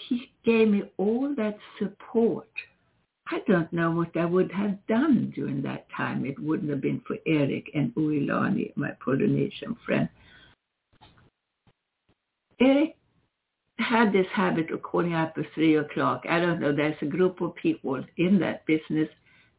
he 0.09 0.31
gave 0.45 0.69
me 0.69 0.85
all 0.97 1.35
that 1.37 1.59
support. 1.79 2.49
I 3.29 3.41
don't 3.49 3.73
know 3.73 3.91
what 3.91 4.17
I 4.17 4.25
would 4.25 4.53
have 4.53 4.79
done 4.87 5.33
during 5.35 5.63
that 5.63 5.87
time. 5.97 6.25
It 6.25 6.39
wouldn't 6.39 6.71
have 6.71 6.81
been 6.81 7.03
for 7.07 7.17
Eric 7.27 7.71
and 7.75 7.93
Uilani, 7.95 8.73
my 8.77 8.91
Polynesian 9.05 9.77
friend. 9.85 10.09
Eric 12.61 12.97
had 13.79 14.13
this 14.13 14.27
habit 14.33 14.71
of 14.71 14.83
calling 14.83 15.15
up 15.15 15.35
at 15.37 15.45
three 15.55 15.77
o'clock. 15.77 16.25
I 16.29 16.41
don't 16.41 16.61
know, 16.61 16.75
there's 16.75 16.97
a 17.03 17.07
group 17.07 17.41
of 17.41 17.55
people 17.57 18.03
in 18.17 18.39
that 18.41 18.65
business. 18.67 19.09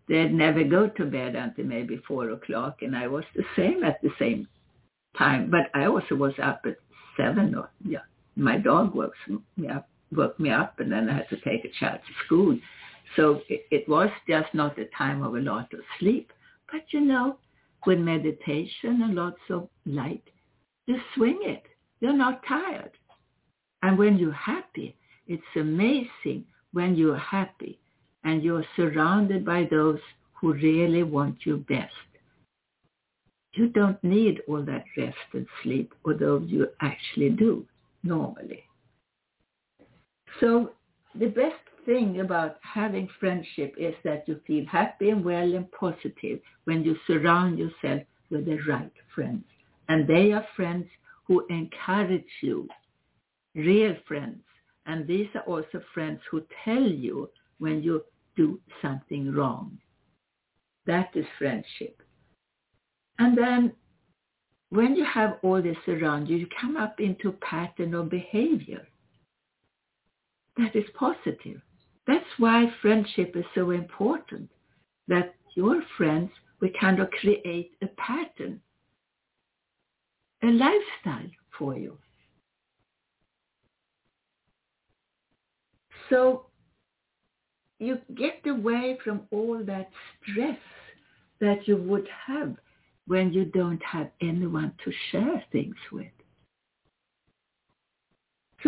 They'd 0.07 0.33
never 0.33 0.63
go 0.63 0.87
to 0.87 1.05
bed 1.05 1.35
until 1.35 1.65
maybe 1.65 2.01
four 2.07 2.31
o'clock, 2.31 2.81
and 2.81 2.95
I 2.95 3.07
was 3.07 3.25
the 3.35 3.43
same 3.55 3.83
at 3.83 4.01
the 4.01 4.11
same 4.17 4.47
time. 5.17 5.51
But 5.51 5.69
I 5.73 5.85
also 5.85 6.15
was 6.15 6.33
up 6.41 6.61
at 6.65 6.77
seven 7.17 7.53
or, 7.53 7.69
yeah, 7.83 7.99
my 8.35 8.57
dog 8.57 8.95
me 9.57 9.67
up 9.67 9.89
woke 10.15 10.39
me 10.39 10.49
up 10.49 10.79
and 10.79 10.91
then 10.91 11.09
I 11.09 11.17
had 11.17 11.29
to 11.29 11.37
take 11.37 11.65
a 11.65 11.79
child 11.79 11.99
to 12.07 12.25
school. 12.25 12.57
So 13.15 13.41
it, 13.49 13.65
it 13.71 13.89
was 13.89 14.09
just 14.27 14.53
not 14.53 14.79
a 14.79 14.85
time 14.97 15.23
of 15.23 15.35
a 15.35 15.39
lot 15.39 15.73
of 15.73 15.79
sleep. 15.99 16.31
But 16.71 16.81
you 16.91 17.01
know, 17.01 17.37
with 17.85 17.99
meditation 17.99 19.01
and 19.01 19.15
lots 19.15 19.39
of 19.49 19.69
light, 19.85 20.23
you 20.85 20.97
swing 21.15 21.39
it. 21.43 21.63
You're 21.99 22.13
not 22.13 22.41
tired. 22.47 22.91
And 23.81 23.97
when 23.97 24.17
you're 24.17 24.31
happy, 24.31 24.95
it's 25.27 25.43
amazing 25.55 26.45
when 26.73 26.95
you're 26.95 27.17
happy 27.17 27.79
and 28.23 28.43
you're 28.43 28.65
surrounded 28.75 29.45
by 29.45 29.67
those 29.69 29.99
who 30.33 30.53
really 30.53 31.03
want 31.03 31.37
you 31.45 31.57
best. 31.69 31.93
You 33.53 33.69
don't 33.69 34.01
need 34.03 34.41
all 34.47 34.63
that 34.63 34.85
rest 34.97 35.17
and 35.33 35.47
sleep, 35.63 35.93
although 36.05 36.39
you 36.39 36.67
actually 36.81 37.29
do 37.29 37.65
normally. 38.03 38.66
So 40.39 40.71
the 41.15 41.27
best 41.27 41.55
thing 41.85 42.19
about 42.19 42.57
having 42.61 43.07
friendship 43.19 43.73
is 43.77 43.95
that 44.03 44.27
you 44.27 44.39
feel 44.45 44.65
happy 44.65 45.09
and 45.09 45.23
well 45.23 45.55
and 45.55 45.71
positive 45.71 46.39
when 46.65 46.83
you 46.83 46.95
surround 47.07 47.57
yourself 47.57 48.01
with 48.29 48.45
the 48.45 48.59
right 48.67 48.91
friends. 49.15 49.45
And 49.89 50.07
they 50.07 50.33
are 50.33 50.45
friends 50.55 50.85
who 51.25 51.45
encourage 51.47 52.27
you, 52.41 52.67
real 53.55 53.95
friends. 54.07 54.41
And 54.85 55.07
these 55.07 55.27
are 55.33 55.41
also 55.41 55.81
friends 55.93 56.19
who 56.29 56.43
tell 56.63 56.83
you 56.83 57.29
when 57.59 57.81
you 57.81 58.03
do 58.35 58.59
something 58.81 59.33
wrong. 59.33 59.77
That 60.85 61.09
is 61.15 61.25
friendship. 61.37 62.01
And 63.19 63.37
then 63.37 63.73
when 64.69 64.95
you 64.95 65.05
have 65.05 65.39
all 65.41 65.61
this 65.61 65.77
around 65.87 66.27
you, 66.27 66.37
you 66.37 66.47
come 66.59 66.77
up 66.77 66.99
into 66.99 67.29
a 67.29 67.33
pattern 67.33 67.93
of 67.93 68.09
behavior 68.09 68.85
that 70.57 70.75
is 70.75 70.85
positive. 70.97 71.61
That's 72.05 72.25
why 72.37 72.71
friendship 72.81 73.35
is 73.35 73.45
so 73.53 73.71
important, 73.71 74.49
that 75.07 75.35
your 75.55 75.81
friends 75.97 76.31
will 76.61 76.71
kind 76.79 76.99
of 76.99 77.09
create 77.11 77.71
a 77.81 77.87
pattern, 77.87 78.61
a 80.43 80.47
lifestyle 80.47 81.29
for 81.57 81.77
you. 81.77 81.97
So 86.09 86.45
you 87.79 87.99
get 88.15 88.45
away 88.47 88.97
from 89.03 89.21
all 89.31 89.61
that 89.65 89.89
stress 90.23 90.57
that 91.39 91.67
you 91.67 91.77
would 91.77 92.07
have 92.25 92.55
when 93.05 93.31
you 93.31 93.45
don't 93.45 93.81
have 93.83 94.09
anyone 94.21 94.73
to 94.83 94.91
share 95.11 95.43
things 95.51 95.75
with. 95.91 96.16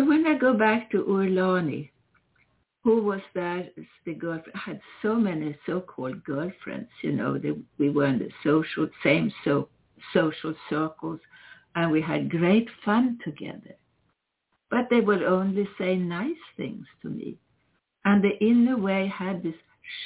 So 0.00 0.06
when 0.06 0.26
I 0.26 0.38
go 0.38 0.54
back 0.54 0.90
to 0.92 1.04
Ulani, 1.04 1.90
who 2.82 3.02
was 3.02 3.20
that? 3.34 3.74
The 4.06 4.14
girlfriend 4.14 4.58
had 4.58 4.80
so 5.02 5.14
many 5.14 5.54
so-called 5.66 6.24
girlfriends. 6.24 6.88
You 7.02 7.12
know, 7.12 7.36
they, 7.36 7.52
we 7.78 7.90
were 7.90 8.06
in 8.06 8.18
the 8.18 8.30
social 8.42 8.88
same 9.04 9.30
so 9.44 9.68
social 10.14 10.54
circles, 10.70 11.20
and 11.74 11.92
we 11.92 12.00
had 12.00 12.30
great 12.30 12.66
fun 12.82 13.18
together. 13.22 13.74
But 14.70 14.86
they 14.88 15.02
would 15.02 15.22
only 15.22 15.68
say 15.76 15.96
nice 15.96 16.44
things 16.56 16.86
to 17.02 17.10
me, 17.10 17.36
and 18.06 18.24
in 18.24 18.68
a 18.68 18.78
way 18.78 19.06
had 19.06 19.42
this 19.42 19.54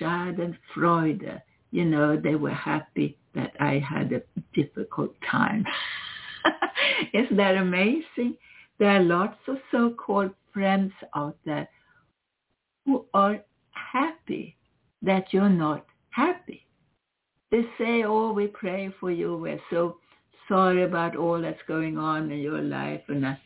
Schadenfreude. 0.00 1.40
You 1.70 1.84
know, 1.84 2.16
they 2.20 2.34
were 2.34 2.50
happy 2.50 3.16
that 3.36 3.52
I 3.60 3.78
had 3.78 4.12
a 4.12 4.22
difficult 4.54 5.14
time. 5.30 5.64
Isn't 7.14 7.36
that 7.36 7.54
amazing? 7.54 8.36
There 8.78 8.90
are 8.90 9.02
lots 9.02 9.38
of 9.46 9.56
so-called 9.70 10.32
friends 10.52 10.92
out 11.14 11.36
there 11.44 11.68
who 12.84 13.06
are 13.14 13.40
happy 13.70 14.56
that 15.02 15.32
you're 15.32 15.48
not 15.48 15.86
happy. 16.10 16.66
They 17.50 17.62
say, 17.78 18.02
oh, 18.04 18.32
we 18.32 18.48
pray 18.48 18.92
for 18.98 19.10
you. 19.10 19.36
We're 19.36 19.60
so 19.70 19.98
sorry 20.48 20.82
about 20.82 21.16
all 21.16 21.40
that's 21.40 21.62
going 21.68 21.98
on 21.98 22.30
in 22.30 22.38
your 22.38 22.60
life 22.60 23.02
and 23.08 23.26
I, 23.26 23.38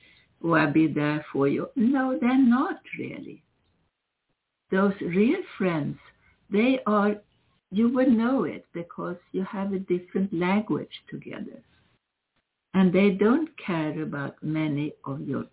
oh, 0.43 0.53
I'll 0.53 0.73
be 0.73 0.87
there 0.87 1.25
for 1.33 1.47
you. 1.47 1.69
No, 1.77 2.19
they're 2.19 2.39
not 2.39 2.81
really. 2.99 3.43
Those 4.71 4.95
real 5.01 5.41
friends, 5.57 5.99
they 6.51 6.81
are, 6.87 7.17
you 7.71 7.89
would 7.91 8.09
know 8.09 8.45
it 8.45 8.65
because 8.73 9.17
you 9.33 9.45
have 9.45 9.73
a 9.73 9.79
different 9.79 10.33
language 10.33 11.03
together. 11.11 11.63
And 12.75 12.93
they 12.93 13.11
don't 13.11 13.49
care 13.59 14.03
about 14.03 14.43
many 14.43 14.93
of 15.05 15.21
your 15.23 15.47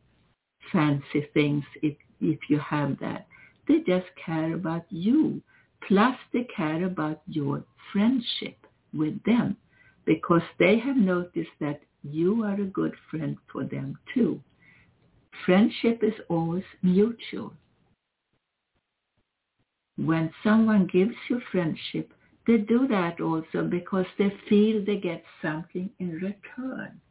fancy 0.72 1.28
things 1.34 1.64
if, 1.82 1.96
if 2.22 2.40
you 2.50 2.60
have 2.60 3.00
that. 3.00 3.28
They 3.68 3.80
just 3.80 4.08
care 4.24 4.54
about 4.54 4.86
you. 4.90 5.42
Plus 5.88 6.16
they 6.34 6.48
care 6.56 6.86
about 6.86 7.22
your 7.28 7.64
friendship 7.92 8.58
with 8.94 9.22
them 9.24 9.58
because 10.06 10.42
they 10.60 10.80
have 10.80 10.98
noticed 10.98 11.52
that 11.60 11.82
you 12.04 12.44
are 12.44 12.60
a 12.60 12.66
good 12.66 12.94
friend 13.10 13.38
for 13.52 13.64
them 13.64 13.98
too. 14.14 14.40
Friendship 15.46 16.04
is 16.04 16.14
always 16.30 16.64
mutual. 16.82 17.54
When 19.98 20.32
someone 20.44 20.88
gives 20.92 21.16
you 21.30 21.42
friendship, 21.52 22.14
they 22.46 22.58
do 22.58 22.88
that 22.88 23.22
also 23.22 23.64
because 23.64 24.06
they 24.18 24.32
feel 24.50 24.84
they 24.84 24.98
get 24.98 25.24
something 25.42 25.90
in 26.00 26.12
return 26.14 27.02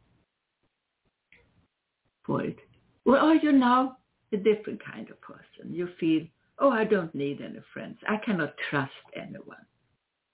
it. 2.27 2.57
Or 3.05 3.17
are 3.17 3.35
you 3.35 3.51
now 3.51 3.97
a 4.33 4.37
different 4.37 4.81
kind 4.83 5.09
of 5.09 5.21
person? 5.21 5.73
You 5.73 5.89
feel, 5.99 6.23
oh, 6.59 6.69
I 6.69 6.83
don't 6.83 7.13
need 7.13 7.41
any 7.41 7.59
friends. 7.73 7.97
I 8.07 8.17
cannot 8.17 8.53
trust 8.69 8.91
anyone. 9.15 9.65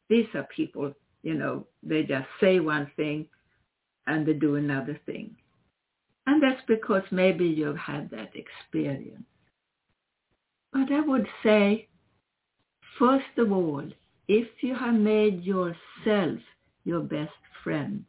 These 0.09 0.27
are 0.33 0.47
people, 0.55 0.93
you 1.23 1.33
know, 1.35 1.67
they 1.83 2.03
just 2.03 2.27
say 2.39 2.59
one 2.59 2.91
thing 2.95 3.27
and 4.07 4.25
they 4.25 4.33
do 4.33 4.55
another 4.55 4.99
thing. 5.05 5.35
And 6.27 6.41
that's 6.41 6.61
because 6.67 7.03
maybe 7.11 7.45
you've 7.45 7.77
had 7.77 8.09
that 8.11 8.31
experience. 8.35 9.23
But 10.73 10.91
I 10.91 11.01
would 11.01 11.27
say, 11.43 11.87
first 12.97 13.37
of 13.37 13.51
all, 13.51 13.83
if 14.27 14.47
you 14.61 14.75
have 14.75 14.93
made 14.93 15.43
yourself 15.43 16.39
your 16.85 17.01
best 17.01 17.31
friend, 17.63 18.05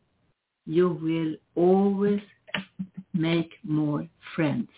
you 0.67 0.89
will 0.89 1.35
always 1.57 2.21
make 3.23 3.53
more 3.63 4.07
friends. 4.35 4.69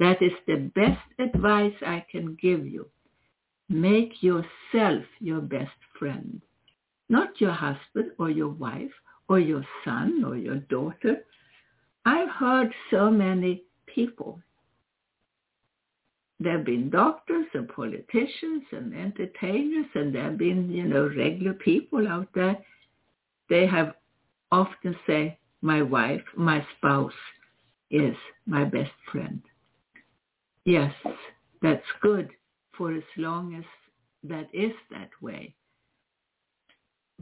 That 0.00 0.20
is 0.20 0.32
the 0.46 0.70
best 0.74 1.06
advice 1.18 1.74
I 1.86 2.04
can 2.10 2.36
give 2.42 2.66
you. 2.66 2.88
Make 3.68 4.22
yourself 4.22 5.04
your 5.20 5.40
best 5.40 5.78
friend, 5.98 6.40
not 7.08 7.40
your 7.40 7.52
husband 7.52 8.10
or 8.18 8.30
your 8.30 8.48
wife 8.48 8.90
or 9.28 9.38
your 9.38 9.64
son 9.84 10.24
or 10.26 10.36
your 10.36 10.60
daughter. 10.76 11.24
I've 12.04 12.28
heard 12.28 12.70
so 12.90 13.10
many 13.10 13.62
people. 13.86 14.40
There 16.40 16.56
have 16.56 16.66
been 16.66 16.90
doctors 16.90 17.46
and 17.54 17.68
politicians 17.68 18.64
and 18.72 18.92
entertainers 18.92 19.86
and 19.94 20.14
there 20.14 20.24
have 20.24 20.38
been, 20.38 20.70
you 20.70 20.84
know, 20.84 21.08
regular 21.16 21.54
people 21.54 22.06
out 22.08 22.28
there. 22.34 22.58
They 23.48 23.66
have 23.66 23.94
often 24.50 24.96
say, 25.06 25.38
my 25.62 25.80
wife, 25.80 26.22
my 26.36 26.66
spouse 26.76 27.20
is 27.94 28.16
my 28.46 28.64
best 28.64 28.90
friend. 29.12 29.40
Yes, 30.64 30.92
that's 31.62 31.86
good 32.02 32.30
for 32.76 32.92
as 32.92 33.04
long 33.16 33.54
as 33.54 33.64
that 34.24 34.48
is 34.52 34.72
that 34.90 35.10
way. 35.22 35.54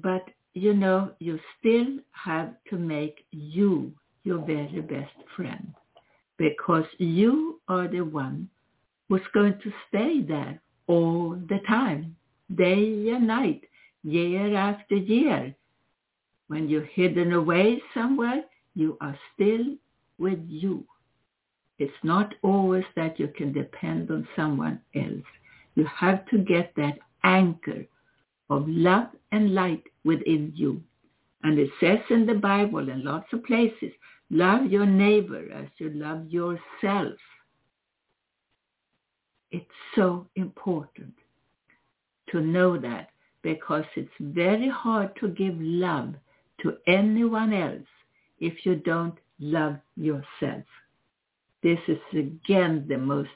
But 0.03 0.25
you 0.55 0.75
know, 0.75 1.13
you 1.19 1.39
still 1.59 1.99
have 2.13 2.55
to 2.71 2.77
make 2.77 3.25
you 3.31 3.93
your 4.25 4.39
very 4.39 4.81
best 4.81 5.17
friend 5.37 5.75
because 6.39 6.85
you 6.99 7.61
are 7.69 7.89
the 7.89 8.03
one 8.03 8.49
who's 9.09 9.27
going 9.35 9.59
to 9.63 9.73
stay 9.89 10.23
there 10.23 10.61
all 10.87 11.37
the 11.49 11.61
time, 11.67 12.17
day 12.55 13.11
and 13.11 13.27
night, 13.27 13.63
year 14.03 14.57
after 14.57 14.97
year. 14.97 15.55
When 16.49 16.69
you're 16.69 16.85
hidden 16.85 17.33
away 17.33 17.83
somewhere, 17.95 18.45
you 18.75 18.97
are 19.01 19.19
still 19.35 19.65
with 20.23 20.39
you. 20.49 20.85
It's 21.79 21.93
not 22.05 22.35
always 22.43 22.85
that 22.95 23.19
you 23.19 23.29
can 23.29 23.53
depend 23.53 24.11
on 24.11 24.27
someone 24.37 24.81
else. 24.95 25.31
You 25.75 25.85
have 25.95 26.25
to 26.27 26.39
get 26.39 26.73
that 26.77 26.99
anchor 27.25 27.85
of 28.49 28.65
love 28.69 29.09
and 29.33 29.55
light 29.55 29.83
within 30.05 30.53
you. 30.55 30.81
And 31.43 31.59
it 31.59 31.71
says 31.81 31.99
in 32.09 32.25
the 32.25 32.35
Bible 32.35 32.89
in 32.89 33.05
lots 33.05 33.27
of 33.33 33.45
places, 33.45 33.93
love 34.31 34.67
your 34.67 34.87
neighbor 34.87 35.45
as 35.53 35.67
you 35.79 35.91
love 35.91 36.27
yourself. 36.29 37.19
It's 39.51 39.67
so 39.97 40.27
important 40.37 41.15
to 42.31 42.41
know 42.41 42.79
that 42.79 43.11
because 43.43 43.85
it's 43.97 44.19
very 44.21 44.69
hard 44.69 45.17
to 45.17 45.29
give 45.29 45.57
love 45.59 46.15
to 46.63 46.77
anyone 46.87 47.53
else 47.53 47.91
if 48.39 48.65
you 48.65 48.77
don't 48.77 49.19
love 49.43 49.77
yourself. 49.97 50.65
This 51.63 51.79
is 51.89 51.99
again 52.13 52.87
the 52.89 52.97
most 52.97 53.31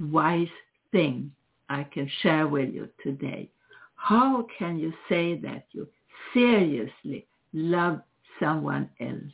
wise 0.00 0.48
thing 0.92 1.30
I 1.68 1.84
can 1.84 2.10
share 2.22 2.46
with 2.48 2.74
you 2.74 2.88
today. 3.02 3.48
How 3.94 4.46
can 4.58 4.78
you 4.78 4.92
say 5.08 5.36
that 5.38 5.66
you 5.70 5.88
seriously 6.34 7.26
love 7.52 8.00
someone 8.40 8.90
else 9.00 9.32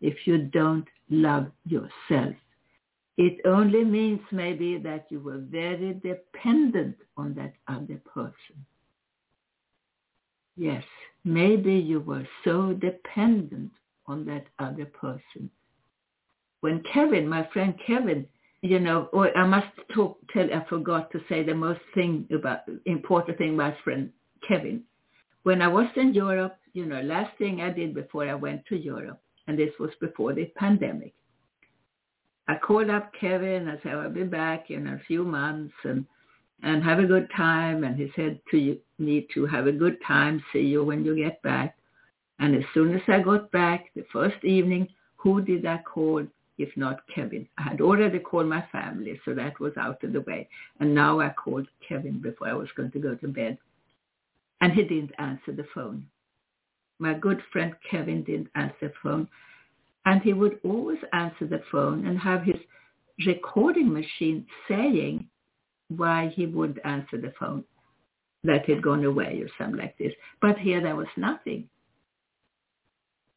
if 0.00 0.26
you 0.26 0.38
don't 0.38 0.86
love 1.10 1.46
yourself? 1.66 2.34
It 3.18 3.40
only 3.46 3.84
means 3.84 4.20
maybe 4.30 4.76
that 4.78 5.06
you 5.10 5.20
were 5.20 5.38
very 5.38 5.94
dependent 6.02 6.96
on 7.16 7.34
that 7.34 7.54
other 7.68 8.00
person. 8.12 8.66
Yes, 10.56 10.84
maybe 11.24 11.74
you 11.74 12.00
were 12.00 12.26
so 12.44 12.74
dependent 12.74 13.70
on 14.08 14.24
that 14.26 14.46
other 14.58 14.86
person. 14.86 15.50
When 16.60 16.82
Kevin, 16.92 17.28
my 17.28 17.48
friend 17.52 17.74
Kevin, 17.86 18.26
you 18.62 18.80
know, 18.80 19.08
or 19.12 19.36
I 19.36 19.46
must 19.46 19.68
talk, 19.94 20.18
tell, 20.32 20.52
I 20.52 20.64
forgot 20.68 21.10
to 21.12 21.20
say 21.28 21.42
the 21.42 21.54
most 21.54 21.80
thing 21.94 22.26
about, 22.32 22.60
important 22.86 23.38
thing 23.38 23.54
about 23.54 23.74
friend 23.84 24.10
Kevin. 24.46 24.82
When 25.42 25.62
I 25.62 25.68
was 25.68 25.86
in 25.96 26.14
Europe, 26.14 26.56
you 26.72 26.86
know, 26.86 27.00
last 27.02 27.36
thing 27.38 27.60
I 27.60 27.70
did 27.70 27.94
before 27.94 28.28
I 28.28 28.34
went 28.34 28.66
to 28.66 28.76
Europe, 28.76 29.20
and 29.46 29.58
this 29.58 29.70
was 29.78 29.90
before 30.00 30.34
the 30.34 30.46
pandemic, 30.56 31.14
I 32.48 32.56
called 32.56 32.90
up 32.90 33.12
Kevin. 33.18 33.68
I 33.68 33.80
said, 33.82 33.94
I'll 33.94 34.10
be 34.10 34.22
back 34.24 34.70
in 34.70 34.86
a 34.86 35.00
few 35.06 35.24
months 35.24 35.74
and, 35.84 36.04
and 36.62 36.82
have 36.82 36.98
a 36.98 37.06
good 37.06 37.28
time. 37.36 37.84
And 37.84 37.96
he 37.96 38.10
said 38.14 38.40
to 38.50 38.78
me 38.98 39.26
to 39.34 39.46
have 39.46 39.66
a 39.66 39.72
good 39.72 39.98
time. 40.06 40.42
See 40.52 40.60
you 40.60 40.84
when 40.84 41.04
you 41.04 41.16
get 41.16 41.42
back. 41.42 41.76
And 42.38 42.54
as 42.54 42.64
soon 42.74 42.94
as 42.94 43.02
I 43.08 43.20
got 43.20 43.50
back, 43.50 43.86
the 43.94 44.04
first 44.12 44.44
evening, 44.44 44.88
who 45.16 45.40
did 45.40 45.64
I 45.66 45.78
call 45.78 46.26
if 46.58 46.74
not 46.76 47.06
Kevin? 47.14 47.48
I 47.58 47.62
had 47.62 47.80
already 47.80 48.18
called 48.18 48.46
my 48.46 48.64
family, 48.72 49.20
so 49.24 49.34
that 49.34 49.58
was 49.60 49.76
out 49.76 50.02
of 50.04 50.12
the 50.12 50.20
way. 50.22 50.48
And 50.80 50.94
now 50.94 51.20
I 51.20 51.30
called 51.30 51.66
Kevin 51.86 52.20
before 52.20 52.48
I 52.48 52.54
was 52.54 52.68
going 52.76 52.90
to 52.92 52.98
go 52.98 53.14
to 53.14 53.28
bed. 53.28 53.58
And 54.60 54.72
he 54.72 54.82
didn't 54.82 55.12
answer 55.18 55.52
the 55.52 55.66
phone. 55.74 56.06
My 56.98 57.14
good 57.14 57.42
friend 57.52 57.74
Kevin 57.90 58.22
didn't 58.24 58.48
answer 58.54 58.74
the 58.88 58.92
phone. 59.02 59.28
And 60.04 60.22
he 60.22 60.32
would 60.32 60.60
always 60.64 61.00
answer 61.12 61.46
the 61.46 61.62
phone 61.70 62.06
and 62.06 62.18
have 62.18 62.42
his 62.42 62.56
recording 63.26 63.92
machine 63.92 64.46
saying 64.68 65.26
why 65.88 66.32
he 66.34 66.46
wouldn't 66.46 66.84
answer 66.84 67.18
the 67.18 67.32
phone, 67.38 67.64
that 68.44 68.64
he'd 68.66 68.82
gone 68.82 69.04
away 69.04 69.42
or 69.42 69.48
something 69.58 69.80
like 69.80 69.96
this. 69.98 70.12
But 70.40 70.58
here 70.58 70.80
there 70.80 70.96
was 70.96 71.06
nothing 71.16 71.68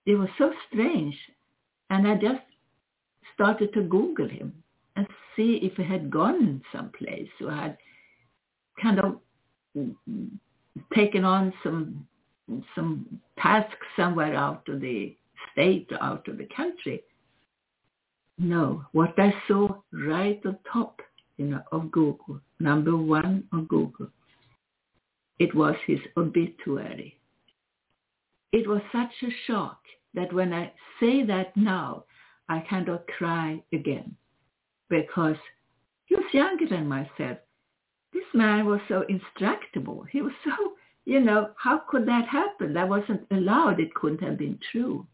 it 0.10 0.16
was 0.16 0.30
so 0.40 0.52
strange. 0.68 1.16
And 1.92 2.08
I 2.08 2.16
just 2.16 2.42
started 3.36 3.72
to 3.74 3.84
Google 3.84 4.28
him 4.28 4.52
and 4.96 5.06
see 5.36 5.60
if 5.62 5.78
he 5.78 5.84
had 5.84 6.10
gone 6.10 6.64
someplace 6.74 7.30
or 7.40 7.52
had 7.52 7.78
kind 8.82 9.00
of 9.00 9.20
taken 10.96 11.24
on 11.24 11.54
some 11.64 12.08
some 12.76 13.22
task 13.38 13.78
somewhere 13.96 14.36
out 14.36 14.68
of 14.68 14.82
the 14.82 15.16
state, 15.52 15.88
out 16.02 16.28
of 16.28 16.40
the 16.40 16.48
country. 16.58 17.04
No, 18.40 18.84
what 18.94 19.14
I 19.20 19.32
saw 19.48 19.76
right 19.94 20.42
on 20.44 20.58
top, 20.74 21.02
you 21.38 21.46
know, 21.46 21.62
of 21.72 21.92
Google, 21.92 22.40
number 22.60 22.98
one 22.98 23.44
on 23.52 23.66
Google, 23.66 24.10
it 25.38 25.54
was 25.54 25.76
his 25.86 26.00
obituary. 26.18 27.20
It 28.52 28.68
was 28.68 28.82
such 28.92 29.14
a 29.22 29.32
shock 29.46 29.80
that 30.14 30.34
when 30.34 30.54
I 30.54 30.72
say 31.00 31.24
that 31.24 31.56
now, 31.56 32.06
I 32.48 32.64
of 32.88 33.06
cry 33.18 33.62
again 33.74 34.16
because 34.90 35.38
he 36.06 36.16
was 36.16 36.34
younger 36.34 36.68
than 36.68 36.88
myself. 36.88 37.38
This 38.12 38.26
man 38.34 38.66
was 38.66 38.82
so 38.88 39.06
instructable. 39.10 40.08
He 40.10 40.22
was 40.22 40.34
so, 40.44 40.74
you 41.06 41.20
know, 41.20 41.52
how 41.58 41.84
could 41.88 42.08
that 42.08 42.28
happen? 42.28 42.74
That 42.74 42.90
wasn't 42.90 43.28
allowed. 43.32 43.80
It 43.80 43.94
couldn't 43.94 44.24
have 44.24 44.38
been 44.40 44.60
true. 44.72 45.06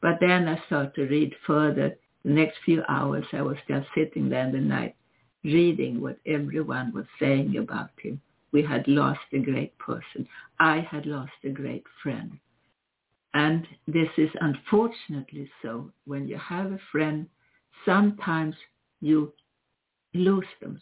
But 0.00 0.18
then 0.20 0.46
I 0.48 0.62
started 0.66 0.94
to 0.94 1.06
read 1.06 1.34
further. 1.46 1.96
The 2.24 2.30
next 2.30 2.58
few 2.64 2.82
hours 2.88 3.24
I 3.32 3.42
was 3.42 3.56
just 3.66 3.88
sitting 3.94 4.28
there 4.28 4.46
in 4.46 4.52
the 4.52 4.60
night 4.60 4.94
reading 5.42 6.00
what 6.00 6.18
everyone 6.26 6.92
was 6.92 7.06
saying 7.18 7.56
about 7.56 7.90
him. 8.00 8.20
We 8.52 8.62
had 8.62 8.86
lost 8.86 9.20
a 9.32 9.38
great 9.38 9.76
person. 9.78 10.28
I 10.58 10.80
had 10.80 11.06
lost 11.06 11.32
a 11.44 11.50
great 11.50 11.84
friend. 12.02 12.38
And 13.34 13.66
this 13.86 14.08
is 14.16 14.30
unfortunately 14.40 15.50
so. 15.62 15.90
When 16.04 16.26
you 16.26 16.38
have 16.38 16.72
a 16.72 16.80
friend, 16.90 17.26
sometimes 17.84 18.56
you 19.00 19.32
lose 20.14 20.46
them 20.60 20.80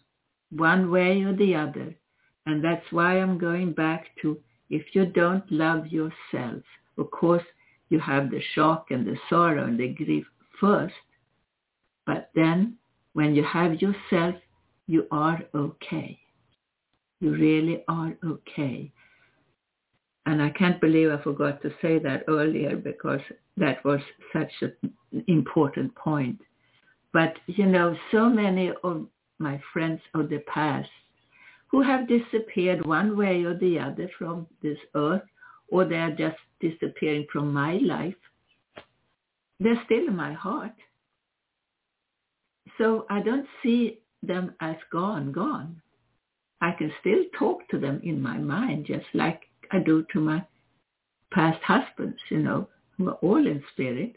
one 0.51 0.91
way 0.91 1.23
or 1.23 1.35
the 1.35 1.55
other. 1.55 1.95
And 2.47 2.65
that's 2.65 2.91
why 2.91 3.21
I'm 3.21 3.39
going 3.39 3.73
back 3.73 4.07
to 4.23 4.39
if 4.71 4.95
you 4.95 5.07
don't 5.07 5.51
love 5.51 5.87
yourself, 5.89 6.63
of 6.97 7.11
course, 7.11 7.45
you 7.91 7.99
have 8.01 8.31
the 8.31 8.41
shock 8.55 8.91
and 8.91 9.07
the 9.07 9.17
sorrow 9.29 9.65
and 9.65 9.79
the 9.79 9.89
grief 9.89 10.27
first. 10.61 10.95
But 12.07 12.31
then 12.35 12.77
when 13.13 13.35
you 13.35 13.45
have 13.45 13.81
yourself, 13.81 14.35
you 14.87 15.07
are 15.11 15.41
okay. 15.55 16.19
You 17.21 17.33
really 17.33 17.85
are 17.89 18.17
okay. 18.25 18.93
And 20.29 20.43
I 20.43 20.51
can't 20.51 20.79
believe 20.79 21.11
I 21.11 21.23
forgot 21.23 21.63
to 21.63 21.71
say 21.81 21.99
that 22.01 22.25
earlier 22.29 22.77
because 22.77 23.23
that 23.57 23.83
was 23.83 24.01
such 24.31 24.53
an 24.61 25.25
important 25.27 25.95
point. 25.95 26.39
But, 27.15 27.33
you 27.47 27.65
know, 27.65 27.97
so 28.13 28.29
many 28.29 28.71
of 28.85 29.07
my 29.39 29.59
friends 29.73 30.03
of 30.15 30.29
the 30.29 30.41
past 30.41 30.91
who 31.69 31.81
have 31.81 32.07
disappeared 32.07 32.85
one 32.85 33.17
way 33.17 33.45
or 33.45 33.55
the 33.55 33.79
other 33.79 34.11
from 34.19 34.47
this 34.63 34.77
earth, 34.95 35.23
or 35.69 35.87
they're 35.87 36.15
just 36.15 36.37
disappearing 36.61 37.27
from 37.33 37.51
my 37.51 37.79
life, 37.79 38.21
they're 39.61 39.83
still 39.87 40.09
in 40.09 40.15
my 40.15 40.35
heart. 40.35 40.75
So 42.77 43.07
I 43.09 43.23
don't 43.23 43.47
see 43.63 44.01
them 44.23 44.55
as 44.61 44.77
gone, 44.93 45.33
gone. 45.33 45.81
I 46.61 46.73
can 46.73 46.93
still 47.01 47.25
talk 47.39 47.67
to 47.71 47.79
them 47.79 48.03
in 48.05 48.21
my 48.21 48.37
mind, 48.37 48.85
just 48.85 49.07
like 49.15 49.48
I 49.73 49.79
do 49.79 50.05
to 50.13 50.21
my 50.21 50.45
past 51.33 51.63
husbands, 51.63 52.19
you 52.31 52.39
know, 52.39 52.69
who 52.97 53.09
are 53.09 53.19
all 53.23 53.47
in 53.47 53.63
spirit. 53.73 54.17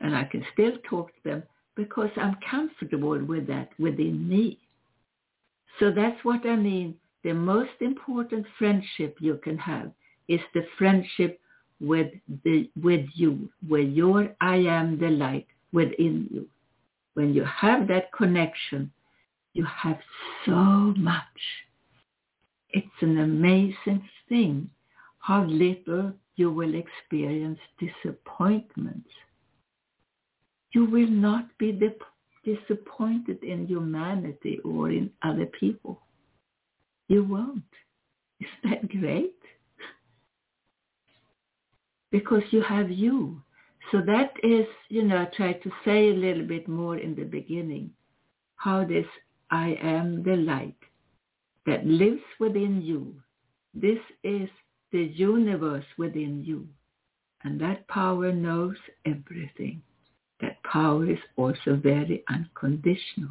And 0.00 0.16
I 0.16 0.24
can 0.24 0.44
still 0.52 0.72
talk 0.88 1.08
to 1.08 1.28
them 1.28 1.42
because 1.76 2.10
I'm 2.16 2.36
comfortable 2.50 3.22
with 3.24 3.46
that 3.48 3.70
within 3.78 4.28
me. 4.28 4.58
So 5.78 5.90
that's 5.90 6.24
what 6.24 6.46
I 6.46 6.56
mean. 6.56 6.94
The 7.22 7.32
most 7.32 7.72
important 7.80 8.46
friendship 8.58 9.16
you 9.20 9.38
can 9.42 9.58
have 9.58 9.90
is 10.28 10.40
the 10.54 10.64
friendship 10.78 11.40
with 11.80 12.12
the 12.44 12.70
with 12.82 13.06
you, 13.14 13.48
where 13.68 13.80
your 13.80 14.34
I 14.40 14.56
am 14.56 14.98
the 14.98 15.08
light 15.08 15.46
within 15.72 16.28
you. 16.30 16.46
When 17.14 17.34
you 17.34 17.44
have 17.44 17.88
that 17.88 18.12
connection, 18.12 18.90
you 19.54 19.64
have 19.64 19.98
so 20.46 20.52
much. 20.96 21.24
It's 22.72 23.02
an 23.02 23.18
amazing 23.18 24.08
thing 24.28 24.70
how 25.18 25.44
little 25.44 26.12
you 26.36 26.52
will 26.52 26.74
experience 26.74 27.58
disappointments. 27.78 29.10
You 30.72 30.84
will 30.86 31.08
not 31.08 31.46
be 31.58 31.78
disappointed 32.44 33.42
in 33.42 33.66
humanity 33.66 34.60
or 34.64 34.90
in 34.90 35.10
other 35.22 35.46
people. 35.46 36.00
You 37.08 37.24
won't. 37.24 37.62
Isn't 38.40 38.70
that 38.70 38.88
great? 39.00 39.34
because 42.10 42.42
you 42.50 42.62
have 42.62 42.90
you. 42.90 43.42
So 43.90 44.00
that 44.06 44.32
is, 44.42 44.66
you 44.88 45.02
know, 45.04 45.22
I 45.22 45.24
tried 45.36 45.62
to 45.62 45.70
say 45.84 46.10
a 46.10 46.14
little 46.14 46.44
bit 46.46 46.68
more 46.68 46.96
in 46.96 47.14
the 47.14 47.24
beginning, 47.24 47.90
how 48.56 48.84
this 48.84 49.06
I 49.50 49.76
am 49.82 50.22
the 50.22 50.36
light 50.36 50.76
that 51.66 51.86
lives 51.86 52.22
within 52.38 52.82
you. 52.82 53.14
This 53.74 53.98
is 54.24 54.48
the 54.92 55.04
universe 55.04 55.84
within 55.98 56.42
you. 56.44 56.66
And 57.42 57.60
that 57.60 57.86
power 57.88 58.32
knows 58.32 58.76
everything. 59.06 59.82
That 60.40 60.62
power 60.62 61.08
is 61.08 61.18
also 61.36 61.76
very 61.76 62.24
unconditional. 62.28 63.30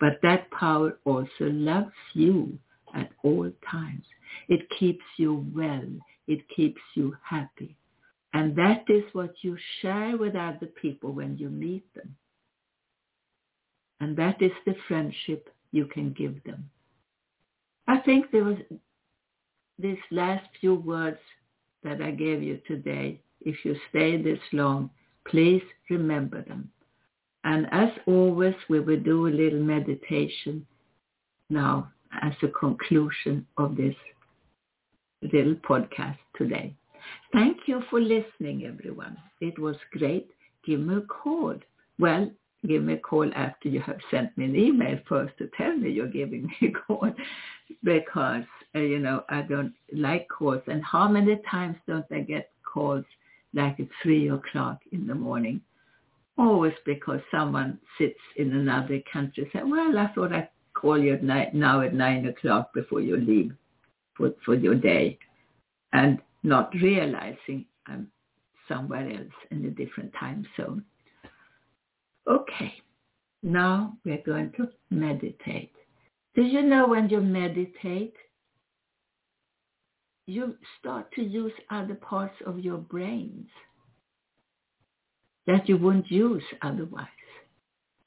But 0.00 0.18
that 0.22 0.50
power 0.50 0.98
also 1.04 1.30
loves 1.40 1.94
you 2.14 2.58
at 2.94 3.10
all 3.22 3.50
times. 3.70 4.04
It 4.48 4.68
keeps 4.78 5.04
you 5.16 5.46
well. 5.54 5.86
It 6.26 6.40
keeps 6.54 6.80
you 6.94 7.16
happy. 7.22 7.76
And 8.32 8.56
that 8.56 8.84
is 8.88 9.04
what 9.12 9.34
you 9.42 9.56
share 9.80 10.16
with 10.16 10.34
other 10.34 10.66
people 10.80 11.12
when 11.12 11.38
you 11.38 11.48
meet 11.48 11.84
them. 11.94 12.16
And 14.00 14.16
that 14.16 14.42
is 14.42 14.52
the 14.66 14.74
friendship 14.88 15.48
you 15.70 15.86
can 15.86 16.12
give 16.12 16.42
them. 16.44 16.68
I 17.86 17.98
think 17.98 18.30
there 18.30 18.44
was 18.44 18.58
these 19.78 19.98
last 20.10 20.46
few 20.60 20.74
words 20.74 21.18
that 21.82 22.00
I 22.00 22.10
gave 22.10 22.42
you 22.42 22.60
today. 22.66 23.20
If 23.42 23.64
you 23.64 23.76
stay 23.90 24.20
this 24.20 24.38
long, 24.52 24.90
please 25.28 25.62
remember 25.90 26.42
them. 26.42 26.70
And 27.44 27.66
as 27.72 27.90
always, 28.06 28.54
we 28.70 28.80
will 28.80 29.00
do 29.00 29.26
a 29.26 29.28
little 29.28 29.60
meditation 29.60 30.66
now 31.50 31.90
as 32.22 32.32
a 32.42 32.48
conclusion 32.48 33.46
of 33.58 33.76
this 33.76 33.94
little 35.20 35.54
podcast 35.56 36.18
today. 36.36 36.74
Thank 37.32 37.58
you 37.66 37.82
for 37.90 38.00
listening, 38.00 38.64
everyone. 38.64 39.18
It 39.40 39.58
was 39.58 39.76
great. 39.92 40.30
Give 40.64 40.80
me 40.80 40.96
a 40.96 41.00
call. 41.02 41.54
Well, 41.98 42.30
give 42.66 42.82
me 42.82 42.94
a 42.94 42.98
call 42.98 43.30
after 43.34 43.68
you 43.68 43.80
have 43.80 43.98
sent 44.10 44.36
me 44.36 44.44
an 44.46 44.56
email 44.56 44.98
first 45.08 45.36
to 45.38 45.48
tell 45.56 45.76
me 45.76 45.90
you're 45.90 46.06
giving 46.06 46.44
me 46.60 46.68
a 46.68 46.70
call 46.70 47.10
because, 47.82 48.44
uh, 48.74 48.78
you 48.80 48.98
know, 48.98 49.24
I 49.28 49.42
don't 49.42 49.74
like 49.92 50.28
calls. 50.28 50.62
And 50.66 50.82
how 50.84 51.08
many 51.08 51.40
times 51.50 51.76
don't 51.86 52.06
I 52.10 52.20
get 52.20 52.50
calls 52.64 53.04
like 53.52 53.78
at 53.80 53.88
3 54.02 54.30
o'clock 54.30 54.80
in 54.92 55.06
the 55.06 55.14
morning? 55.14 55.60
Always 56.36 56.74
because 56.84 57.20
someone 57.30 57.78
sits 57.98 58.18
in 58.36 58.52
another 58.52 59.00
country 59.12 59.48
say, 59.52 59.60
well, 59.62 59.98
I 59.98 60.08
thought 60.14 60.32
I'd 60.32 60.48
call 60.74 60.98
you 60.98 61.14
at 61.14 61.22
night, 61.22 61.54
now 61.54 61.80
at 61.82 61.94
9 61.94 62.26
o'clock 62.26 62.72
before 62.74 63.00
you 63.00 63.16
leave 63.16 63.52
for, 64.16 64.32
for 64.44 64.54
your 64.54 64.74
day. 64.74 65.18
And 65.92 66.18
not 66.42 66.72
realizing 66.74 67.64
I'm 67.86 68.10
somewhere 68.68 69.08
else 69.08 69.32
in 69.50 69.64
a 69.64 69.70
different 69.70 70.12
time 70.18 70.46
zone. 70.56 70.84
Okay, 72.28 72.74
now 73.42 73.96
we're 74.04 74.22
going 74.24 74.52
to 74.56 74.68
meditate. 74.90 75.72
Did 76.34 76.50
you 76.50 76.62
know 76.62 76.88
when 76.88 77.08
you 77.08 77.20
meditate, 77.20 78.14
you 80.26 80.56
start 80.78 81.12
to 81.12 81.22
use 81.22 81.52
other 81.70 81.94
parts 81.94 82.36
of 82.46 82.58
your 82.58 82.78
brains 82.78 83.48
that 85.46 85.68
you 85.68 85.76
wouldn't 85.76 86.10
use 86.10 86.42
otherwise. 86.62 87.06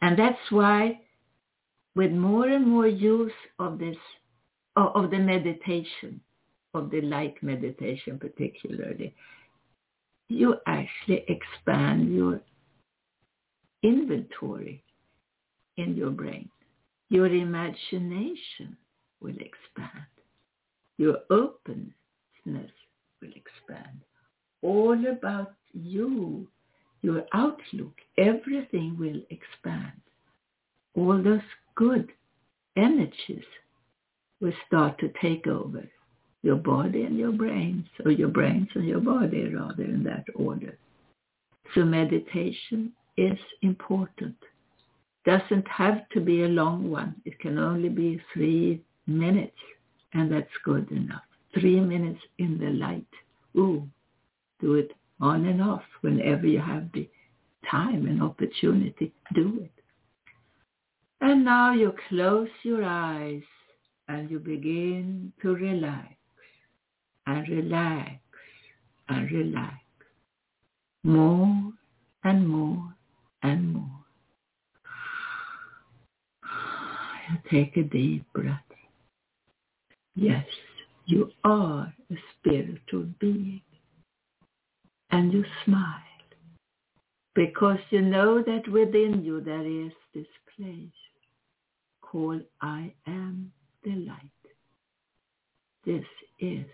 And 0.02 0.18
that's 0.18 0.40
why 0.50 1.00
with 1.96 2.12
more 2.12 2.48
and 2.48 2.68
more 2.68 2.88
use 2.88 3.32
of 3.60 3.80
this, 3.80 3.98
of 4.76 5.10
the 5.12 5.20
meditation, 5.20 6.22
of 6.74 6.92
the 6.92 7.02
light 7.02 7.36
meditation 7.42 8.20
particularly, 8.20 9.14
you 10.30 10.56
actually 10.68 11.24
expand 11.28 12.14
your 12.14 12.42
inventory 13.84 14.84
in 15.78 15.96
your 15.96 16.10
brain. 16.12 16.50
Your 17.10 17.28
imagination 17.28 18.76
will 19.22 19.36
expand. 19.36 20.06
Your 20.98 21.20
openness 21.30 21.92
will 22.46 23.32
expand. 23.36 24.02
All 24.62 24.98
about 25.08 25.54
you, 25.74 26.48
your 27.02 27.24
outlook, 27.34 27.94
everything 28.18 28.98
will 29.00 29.22
expand. 29.30 30.02
All 30.96 31.22
those 31.22 31.40
good 31.76 32.12
energies 32.76 33.46
will 34.42 34.54
start 34.66 35.00
to 35.00 35.12
take 35.22 35.48
over 35.48 35.88
your 36.44 36.56
body 36.56 37.04
and 37.04 37.18
your 37.18 37.32
brains, 37.32 37.86
or 38.06 38.12
your 38.12 38.30
brains 38.30 38.70
and 38.76 38.88
your 38.88 39.00
body 39.00 39.54
rather 39.54 39.84
in 39.84 40.04
that 40.04 40.26
order. 40.36 40.78
So 41.76 41.84
meditation 41.84 42.94
is 43.18 43.38
important. 43.62 44.36
Doesn't 45.26 45.68
have 45.68 46.08
to 46.10 46.22
be 46.22 46.44
a 46.44 46.48
long 46.48 46.90
one. 46.90 47.16
It 47.26 47.40
can 47.40 47.58
only 47.58 47.90
be 47.90 48.22
three 48.34 48.82
minutes 49.08 49.58
and 50.14 50.32
that's 50.32 50.48
good 50.64 50.90
enough. 50.92 51.24
Three 51.54 51.80
minutes 51.80 52.22
in 52.38 52.58
the 52.58 52.70
light. 52.70 53.06
Ooh, 53.58 53.88
do 54.62 54.76
it 54.76 54.92
on 55.20 55.46
and 55.46 55.62
off 55.62 55.84
whenever 56.02 56.48
you 56.48 56.60
have 56.60 56.90
the 56.94 57.10
time 57.70 58.06
and 58.06 58.22
opportunity. 58.22 59.12
Do 59.34 59.60
it. 59.64 59.72
And 61.20 61.44
now 61.44 61.74
you 61.74 61.94
close 62.10 62.50
your 62.64 62.84
eyes 62.84 63.42
and 64.08 64.30
you 64.30 64.40
begin 64.40 65.34
to 65.42 65.56
relax 65.56 66.14
and 67.26 67.48
relax 67.50 68.12
and 69.10 69.32
relax 69.32 69.76
more 71.04 71.74
and 72.24 72.48
more 72.48 72.94
and 73.44 73.74
more. 73.74 74.06
Take 77.52 77.78
a 77.78 77.84
deep 77.84 78.26
breath. 78.34 78.60
Yes, 80.16 80.46
you 81.06 81.32
are 81.44 81.94
a 82.12 82.16
spiritual 82.40 83.06
being. 83.20 83.62
and 85.12 85.34
you 85.34 85.46
smile 85.66 86.02
because 87.36 87.80
you 87.92 88.02
know 88.02 88.44
that 88.44 88.68
within 88.70 89.24
you 89.24 89.42
there 89.42 89.66
is 89.66 89.92
this 90.14 90.28
place 90.58 91.00
called 92.02 92.42
I 92.62 92.94
am 93.08 93.52
the 93.84 93.92
light. 93.96 94.32
This 95.86 96.06
is 96.40 96.66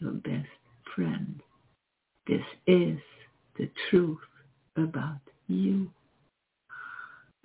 your 0.00 0.12
best 0.12 0.48
friend. 0.94 1.40
This 2.26 2.44
is 2.66 2.98
the 3.58 3.70
truth 3.90 4.18
about 4.76 5.20
you. 5.52 5.90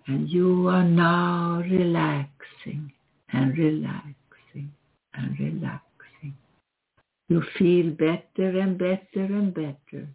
And 0.08 0.30
you 0.30 0.68
are 0.68 0.84
now 0.84 1.62
relaxing 1.70 2.92
and 3.34 3.58
relaxing 3.58 4.72
and 5.14 5.38
relaxing. 5.40 6.34
You 7.30 7.44
feel 7.58 7.92
better 7.92 8.60
and 8.60 8.78
better 8.78 9.02
and 9.16 9.54
better 9.54 10.08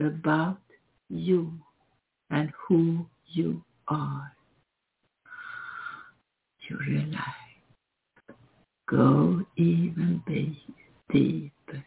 about 0.00 0.60
you 1.08 1.52
and 2.30 2.52
who 2.68 3.06
you 3.28 3.64
are. 3.88 4.32
You 6.68 6.78
relax. 6.78 7.30
Go 8.88 9.42
even 9.56 10.22
deeper 11.10 11.84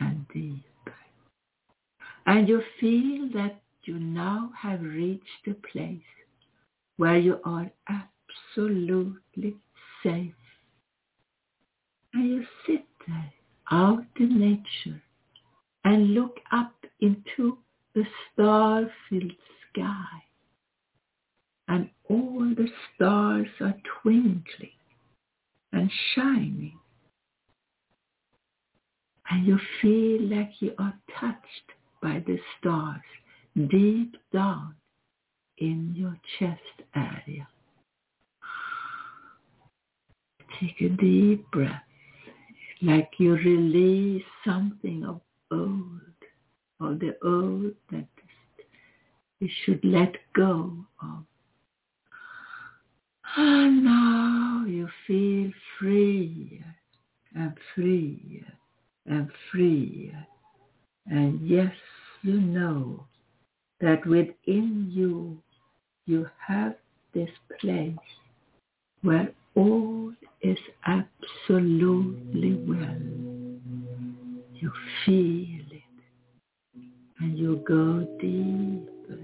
and 0.00 0.26
deeper. 0.28 0.94
And 2.26 2.48
you 2.48 2.62
feel 2.78 3.30
that 3.34 3.61
you 3.84 3.98
now 3.98 4.50
have 4.56 4.80
reached 4.80 5.46
a 5.46 5.54
place 5.72 6.00
where 6.96 7.18
you 7.18 7.40
are 7.44 7.70
absolutely 7.88 9.56
safe. 10.02 10.34
And 12.14 12.28
you 12.28 12.44
sit 12.66 12.84
there 13.06 13.32
out 13.70 14.04
in 14.20 14.38
nature 14.38 15.02
and 15.84 16.14
look 16.14 16.38
up 16.52 16.74
into 17.00 17.58
the 17.94 18.04
star-filled 18.32 19.32
sky. 19.70 20.22
And 21.68 21.88
all 22.08 22.52
the 22.56 22.68
stars 22.94 23.48
are 23.60 23.74
twinkling 24.02 24.78
and 25.72 25.90
shining. 26.14 26.78
And 29.30 29.46
you 29.46 29.58
feel 29.80 30.22
like 30.36 30.50
you 30.60 30.74
are 30.78 30.94
touched 31.18 31.72
by 32.02 32.22
the 32.26 32.38
stars 32.58 33.00
deep 33.56 34.16
down 34.32 34.74
in 35.58 35.92
your 35.94 36.16
chest 36.38 36.60
area. 36.94 37.46
Take 40.60 40.80
a 40.80 40.88
deep 40.88 41.50
breath, 41.50 41.82
like 42.82 43.10
you 43.18 43.34
release 43.34 44.24
something 44.44 45.04
of 45.04 45.20
old, 45.50 46.00
of 46.80 46.98
the 47.00 47.16
old 47.22 47.74
that 47.90 48.06
you 49.40 49.48
should 49.64 49.84
let 49.84 50.14
go 50.34 50.72
of. 51.02 51.24
And 53.36 53.84
now 53.84 54.64
you 54.66 54.88
feel 55.06 55.50
free 55.78 56.62
and 57.34 57.54
free 57.74 58.44
and 59.06 59.30
free. 59.50 60.12
And 61.06 61.40
yes, 61.48 61.72
you 62.22 62.40
know 62.40 63.06
that 63.82 64.06
within 64.06 64.88
you, 64.90 65.36
you 66.06 66.26
have 66.46 66.74
this 67.12 67.28
place 67.60 67.92
where 69.02 69.28
all 69.56 70.12
is 70.40 70.56
absolutely 70.86 72.54
well. 72.66 72.96
You 74.54 74.72
feel 75.04 75.66
it 75.72 75.82
and 77.18 77.36
you 77.36 77.56
go 77.66 78.06
deeper 78.20 79.20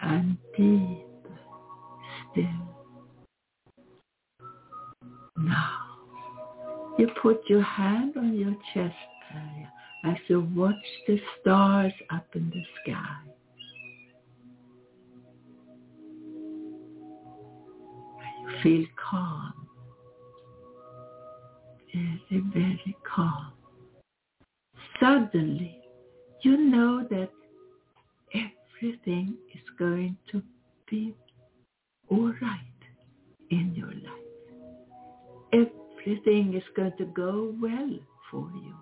and 0.00 0.36
deeper 0.56 1.40
still. 2.30 2.44
Now, 5.38 5.72
you 6.98 7.08
put 7.22 7.40
your 7.48 7.62
hand 7.62 8.18
on 8.18 8.38
your 8.38 8.54
chest 8.74 8.94
area 9.34 9.72
as 10.04 10.16
you 10.28 10.46
watch 10.54 10.74
the 11.06 11.18
stars 11.40 11.92
up 12.10 12.26
in 12.34 12.50
the 12.50 12.62
sky. 12.82 13.32
Feel 18.62 18.84
calm, 19.10 19.68
very, 21.92 22.42
very 22.54 22.96
calm. 23.14 23.52
Suddenly, 25.00 25.78
you 26.42 26.56
know 26.56 27.06
that 27.10 27.30
everything 28.34 29.36
is 29.54 29.62
going 29.78 30.16
to 30.30 30.42
be 30.90 31.14
all 32.10 32.32
right 32.40 32.58
in 33.50 33.74
your 33.74 33.88
life. 33.88 34.26
Everything 35.52 36.54
is 36.54 36.62
going 36.76 36.92
to 36.98 37.04
go 37.06 37.54
well 37.60 37.98
for 38.30 38.50
you. 38.54 38.74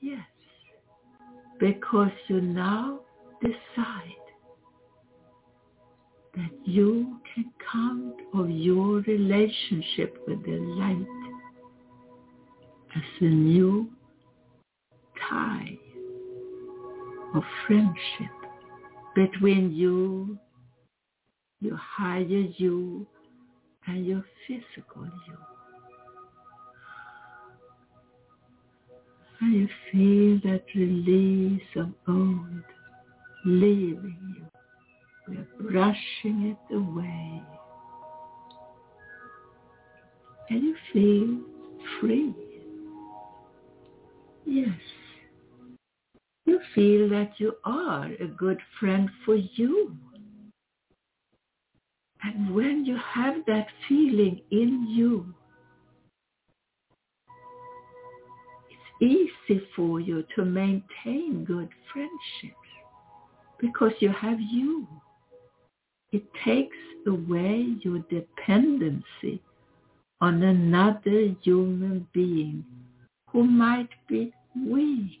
Yes, 0.00 0.26
because 1.58 2.10
you 2.28 2.40
now 2.40 3.00
decide 3.42 4.15
that 6.36 6.50
you 6.64 7.16
can 7.34 7.50
count 7.72 8.14
on 8.34 8.50
your 8.50 9.00
relationship 9.00 10.18
with 10.26 10.44
the 10.44 10.58
light 10.58 11.06
as 12.94 13.02
a 13.20 13.24
new 13.24 13.90
tie 15.28 15.78
of 17.34 17.42
friendship 17.66 18.36
between 19.14 19.72
you, 19.74 20.38
your 21.60 21.76
higher 21.76 22.22
you, 22.22 23.06
and 23.86 24.06
your 24.06 24.24
physical 24.46 25.04
you. 25.04 25.36
And 29.40 29.54
you 29.54 29.68
feel 29.90 30.50
that 30.50 30.64
release 30.74 31.62
of 31.76 31.88
old 32.08 32.64
leaving 33.44 34.16
you. 34.36 34.55
Brushing 35.26 36.56
it 36.70 36.74
away. 36.74 37.42
And 40.48 40.62
you 40.62 40.76
feel 40.92 41.40
free. 42.00 42.34
Yes. 44.44 44.78
You 46.44 46.60
feel 46.74 47.08
that 47.08 47.32
you 47.38 47.54
are 47.64 48.06
a 48.20 48.26
good 48.28 48.58
friend 48.78 49.10
for 49.24 49.34
you. 49.34 49.96
And 52.22 52.54
when 52.54 52.84
you 52.84 52.96
have 52.96 53.44
that 53.46 53.66
feeling 53.88 54.40
in 54.52 54.86
you, 54.88 55.34
it's 58.70 59.30
easy 59.50 59.60
for 59.74 60.00
you 60.00 60.24
to 60.36 60.44
maintain 60.44 61.44
good 61.44 61.68
friendships 61.92 62.56
because 63.60 63.92
you 64.00 64.10
have 64.10 64.40
you. 64.40 64.86
It 66.12 66.24
takes 66.44 66.76
away 67.06 67.74
your 67.82 67.98
dependency 68.10 69.42
on 70.20 70.42
another 70.42 71.34
human 71.42 72.06
being 72.12 72.64
who 73.30 73.44
might 73.44 73.88
be 74.08 74.32
weak 74.68 75.20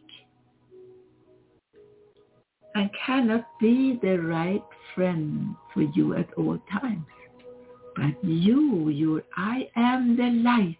and 2.74 2.90
cannot 3.06 3.46
be 3.60 3.98
the 4.02 4.18
right 4.18 4.62
friend 4.94 5.54
for 5.72 5.82
you 5.82 6.14
at 6.14 6.32
all 6.34 6.58
times. 6.80 7.06
But 7.94 8.22
you, 8.22 8.90
your 8.90 9.22
I 9.36 9.68
am 9.74 10.16
the 10.16 10.30
light, 10.42 10.76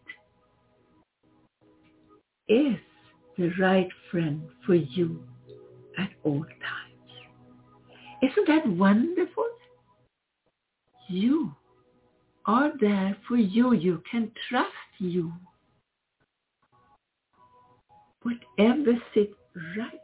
is 2.49 2.77
the 3.39 3.51
right 3.59 3.89
friend 4.11 4.43
for 4.65 4.75
you 4.75 5.23
at 5.99 6.11
all 6.23 6.43
times. 6.43 7.13
Isn't 8.23 8.49
that 8.49 8.67
wonderful? 8.69 9.47
You 11.09 11.55
are 12.47 12.73
there 12.81 13.17
for 13.29 13.37
you. 13.37 13.73
You 13.75 14.03
can 14.11 14.31
trust 14.49 14.71
you. 14.99 15.33
Whatever 18.23 18.93
sits 19.15 19.35
right, 19.79 20.01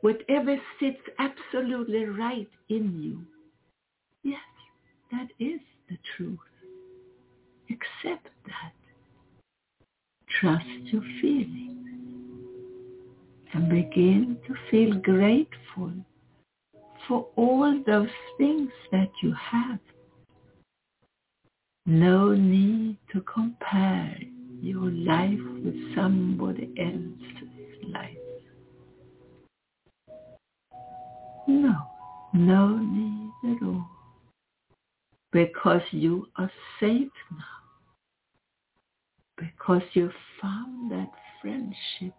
whatever 0.00 0.56
sits 0.78 1.00
absolutely 1.18 2.04
right 2.04 2.48
in 2.68 3.02
you, 3.02 3.20
yes, 4.22 4.38
that 5.10 5.28
is 5.44 5.60
the 5.88 5.98
truth. 6.16 6.38
Accept 7.68 8.28
that. 8.46 8.72
Trust 10.40 10.66
your 10.84 11.02
feelings 11.20 11.88
and 13.54 13.68
begin 13.68 14.38
to 14.46 14.54
feel 14.70 14.94
grateful 15.00 15.92
for 17.06 17.26
all 17.36 17.82
those 17.86 18.08
things 18.38 18.70
that 18.90 19.10
you 19.22 19.34
have. 19.34 19.78
No 21.84 22.32
need 22.32 22.96
to 23.12 23.20
compare 23.22 24.16
your 24.60 24.88
life 24.90 25.40
with 25.64 25.74
somebody 25.96 26.72
else's 26.78 27.88
life. 27.88 28.16
No, 31.48 31.74
no 32.32 32.78
need 32.78 33.56
at 33.56 33.62
all. 33.66 33.88
Because 35.32 35.82
you 35.90 36.28
are 36.36 36.50
safe 36.78 37.10
now. 37.32 37.62
Because 39.36 39.82
you 39.94 40.12
found 40.40 40.92
that 40.92 41.10
friendship 41.40 42.14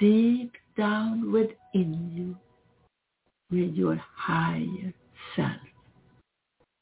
deep 0.00 0.52
down 0.76 1.30
within 1.30 2.10
you 2.12 2.36
with 3.56 3.72
your 3.74 4.02
higher 4.16 4.92
self, 5.36 5.52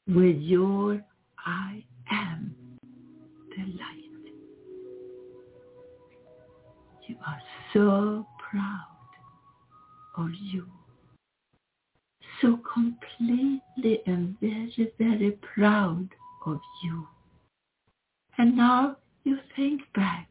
with 0.07 0.37
your 0.37 1.03
I 1.45 1.83
am 2.11 2.55
the 3.49 3.63
light. 3.63 4.33
You 7.07 7.15
are 7.25 7.41
so 7.73 8.25
proud 8.49 8.85
of 10.17 10.29
you. 10.41 10.65
So 12.41 12.59
completely 12.73 14.01
and 14.05 14.35
very, 14.39 14.93
very 14.97 15.31
proud 15.55 16.09
of 16.45 16.59
you. 16.83 17.07
And 18.37 18.55
now 18.55 18.97
you 19.23 19.37
think 19.55 19.81
back 19.93 20.27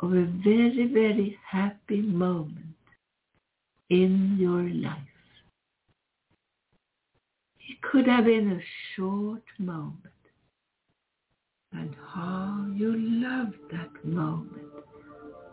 of 0.00 0.12
a 0.12 0.24
very, 0.44 0.90
very 0.92 1.38
happy 1.48 2.02
moment 2.02 2.76
in 3.90 4.36
your 4.38 4.62
life. 4.62 4.98
It 7.68 7.80
could 7.82 8.06
have 8.06 8.26
been 8.26 8.52
a 8.52 8.60
short 8.94 9.42
moment. 9.58 10.15
And 11.72 11.94
how 12.14 12.66
you 12.74 12.94
loved 12.96 13.56
that 13.70 14.04
moment 14.04 14.72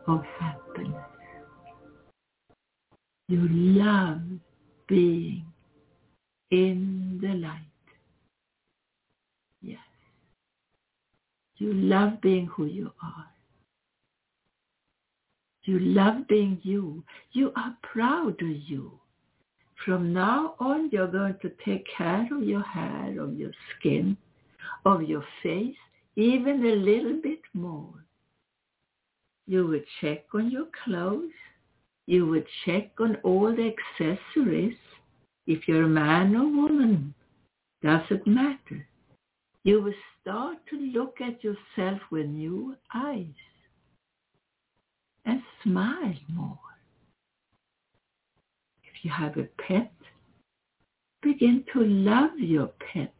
of 0.08 0.22
happiness. 0.40 1.10
You 3.28 3.48
love 3.50 4.22
being 4.88 5.46
in 6.52 7.20
the 7.22 7.34
light. 7.34 7.62
Yes. 9.62 9.80
You 11.58 11.74
love 11.74 12.22
being 12.22 12.48
who 12.48 12.66
you 12.66 12.92
are. 13.02 13.28
You 15.64 15.80
love 15.80 16.28
being 16.28 16.60
you. 16.64 17.04
You 17.32 17.54
are 17.56 17.76
proud 17.82 18.42
of 18.42 18.50
you. 18.68 19.00
From 19.86 20.14
now 20.14 20.56
on, 20.60 20.90
you're 20.92 21.08
going 21.08 21.36
to 21.42 21.52
take 21.66 21.86
care 21.98 22.28
of 22.32 22.44
your 22.44 22.64
hair, 22.64 23.20
of 23.20 23.38
your 23.38 23.52
skin, 23.80 24.18
of 24.86 25.04
your 25.04 25.24
face, 25.42 25.76
even 26.16 26.66
a 26.66 26.76
little 26.76 27.20
bit 27.22 27.42
more. 27.54 28.06
You 29.48 29.68
would 29.68 29.86
check 30.00 30.26
on 30.34 30.52
your 30.52 30.68
clothes. 30.84 31.32
You 32.06 32.28
would 32.28 32.46
check 32.66 32.92
on 33.00 33.18
all 33.24 33.54
the 33.54 33.74
accessories. 33.74 34.78
If 35.48 35.68
you're 35.68 35.84
a 35.84 35.88
man 35.88 36.36
or 36.36 36.46
woman, 36.46 37.14
doesn't 37.82 38.26
matter. 38.26 38.88
You 39.64 39.82
will 39.82 39.94
start 40.22 40.58
to 40.70 40.78
look 40.78 41.20
at 41.22 41.44
yourself 41.44 42.00
with 42.12 42.28
new 42.28 42.76
eyes 42.94 43.26
and 45.26 45.42
smile 45.64 46.16
more. 46.30 46.60
If 48.84 49.04
you 49.04 49.12
have 49.12 49.38
a 49.38 49.48
pet, 49.68 49.94
begin 51.22 51.64
to 51.74 51.84
love 51.84 52.38
your 52.38 52.68
pet 52.94 53.14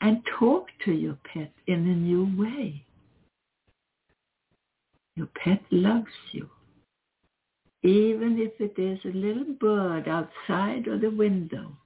and 0.00 0.22
talk 0.38 0.66
to 0.84 0.92
your 0.92 1.16
pet 1.32 1.52
in 1.66 1.86
a 1.88 1.94
new 1.94 2.24
way. 2.36 2.84
Your 5.16 5.28
pet 5.44 5.62
loves 5.70 6.06
you. 6.32 6.48
Even 7.82 8.38
if 8.38 8.52
it 8.60 8.80
is 8.80 8.98
a 9.04 9.16
little 9.16 9.54
bird 9.60 10.08
outside 10.08 10.86
of 10.86 11.00
the 11.00 11.10
window. 11.10 11.76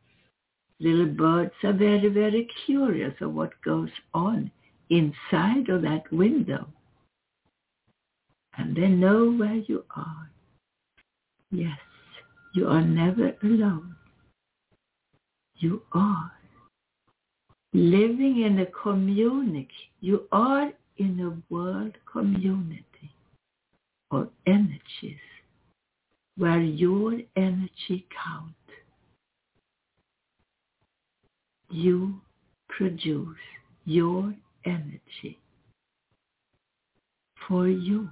Little 0.81 1.07
birds 1.07 1.53
are 1.63 1.73
very, 1.73 2.09
very 2.09 2.49
curious 2.67 3.15
of 3.21 3.33
what 3.33 3.61
goes 3.65 3.91
on 4.13 4.51
inside 4.91 5.69
of 5.69 5.83
that 5.83 6.03
window. 6.13 6.67
And 8.57 8.77
they 8.77 8.89
know 8.89 9.33
where 9.33 9.55
you 9.55 9.85
are. 9.97 10.31
Yes, 11.51 11.79
you 12.55 12.69
are 12.69 12.83
never 12.83 13.35
alone. 13.43 13.97
You 15.57 15.83
are 15.93 16.34
living 17.75 18.43
in 18.43 18.61
a 18.61 18.67
community. 18.67 19.69
You 20.01 20.29
are 20.31 20.73
in 20.97 21.21
a 21.21 21.53
world 21.53 21.93
community 22.11 22.85
of 24.13 24.31
energies 24.47 25.19
where 26.37 26.61
your 26.61 27.19
energy 27.37 28.07
counts. 28.25 28.55
You 31.69 32.21
produce 32.69 33.37
your 33.85 34.33
energy 34.65 35.41
for 37.49 37.67
you. 37.69 38.09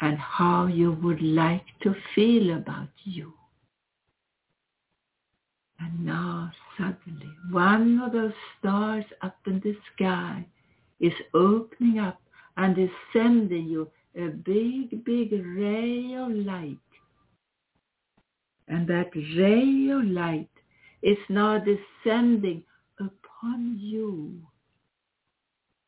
And 0.00 0.18
how 0.18 0.66
you 0.66 0.92
would 1.02 1.22
like 1.22 1.64
to 1.82 1.94
feel 2.14 2.54
about 2.54 2.88
you. 3.04 3.32
And 5.84 6.06
now 6.06 6.50
suddenly 6.78 7.30
one 7.50 8.00
of 8.00 8.12
those 8.12 8.32
stars 8.58 9.04
up 9.20 9.36
in 9.46 9.60
the 9.60 9.76
sky 9.92 10.46
is 10.98 11.12
opening 11.34 11.98
up 11.98 12.20
and 12.56 12.78
is 12.78 12.88
sending 13.12 13.66
you 13.66 13.90
a 14.16 14.28
big, 14.28 15.04
big 15.04 15.32
ray 15.32 16.14
of 16.14 16.30
light. 16.30 16.78
And 18.68 18.88
that 18.88 19.10
ray 19.14 19.90
of 19.90 20.04
light 20.04 20.48
is 21.02 21.18
now 21.28 21.58
descending 21.58 22.62
upon 22.98 23.76
you. 23.78 24.40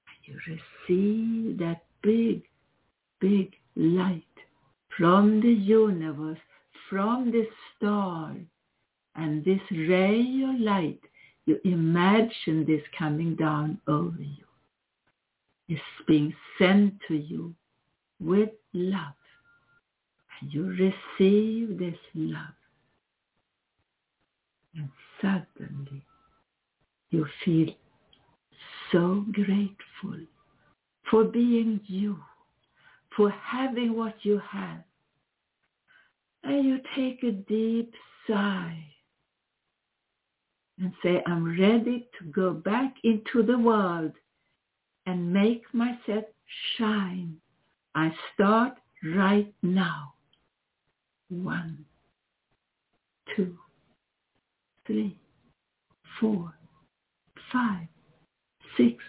And 0.08 0.18
you 0.24 0.38
receive 0.46 1.58
that 1.58 1.84
big, 2.02 2.42
big 3.18 3.54
light 3.76 4.24
from 4.98 5.40
the 5.40 5.52
universe, 5.52 6.38
from 6.90 7.30
the 7.30 7.46
star. 7.76 8.36
And 9.16 9.44
this 9.44 9.60
ray 9.70 10.42
of 10.46 10.60
light, 10.60 11.00
you 11.46 11.58
imagine 11.64 12.66
this 12.66 12.82
coming 12.98 13.34
down 13.34 13.78
over 13.86 14.20
you 14.20 14.44
It's 15.68 15.80
being 16.06 16.34
sent 16.58 16.94
to 17.08 17.14
you 17.14 17.54
with 18.20 18.50
love. 18.74 19.14
And 20.40 20.52
you 20.52 20.66
receive 20.66 21.78
this 21.78 21.98
love. 22.14 22.54
And 24.74 24.90
suddenly 25.22 26.02
you 27.10 27.26
feel 27.44 27.68
so 28.92 29.24
grateful 29.32 30.18
for 31.10 31.24
being 31.24 31.80
you, 31.86 32.18
for 33.16 33.30
having 33.30 33.96
what 33.96 34.16
you 34.22 34.42
have. 34.50 34.82
And 36.44 36.66
you 36.66 36.80
take 36.94 37.22
a 37.22 37.32
deep 37.32 37.94
sigh 38.28 38.84
and 40.78 40.92
say, 41.02 41.22
I'm 41.26 41.58
ready 41.58 42.08
to 42.18 42.24
go 42.26 42.52
back 42.52 42.94
into 43.04 43.42
the 43.42 43.58
world 43.58 44.12
and 45.06 45.32
make 45.32 45.62
myself 45.72 46.24
shine. 46.76 47.36
I 47.94 48.12
start 48.34 48.74
right 49.14 49.52
now. 49.62 50.12
One, 51.28 51.84
two, 53.34 53.56
three, 54.86 55.18
four, 56.20 56.52
five, 57.52 57.86
six, 58.76 59.02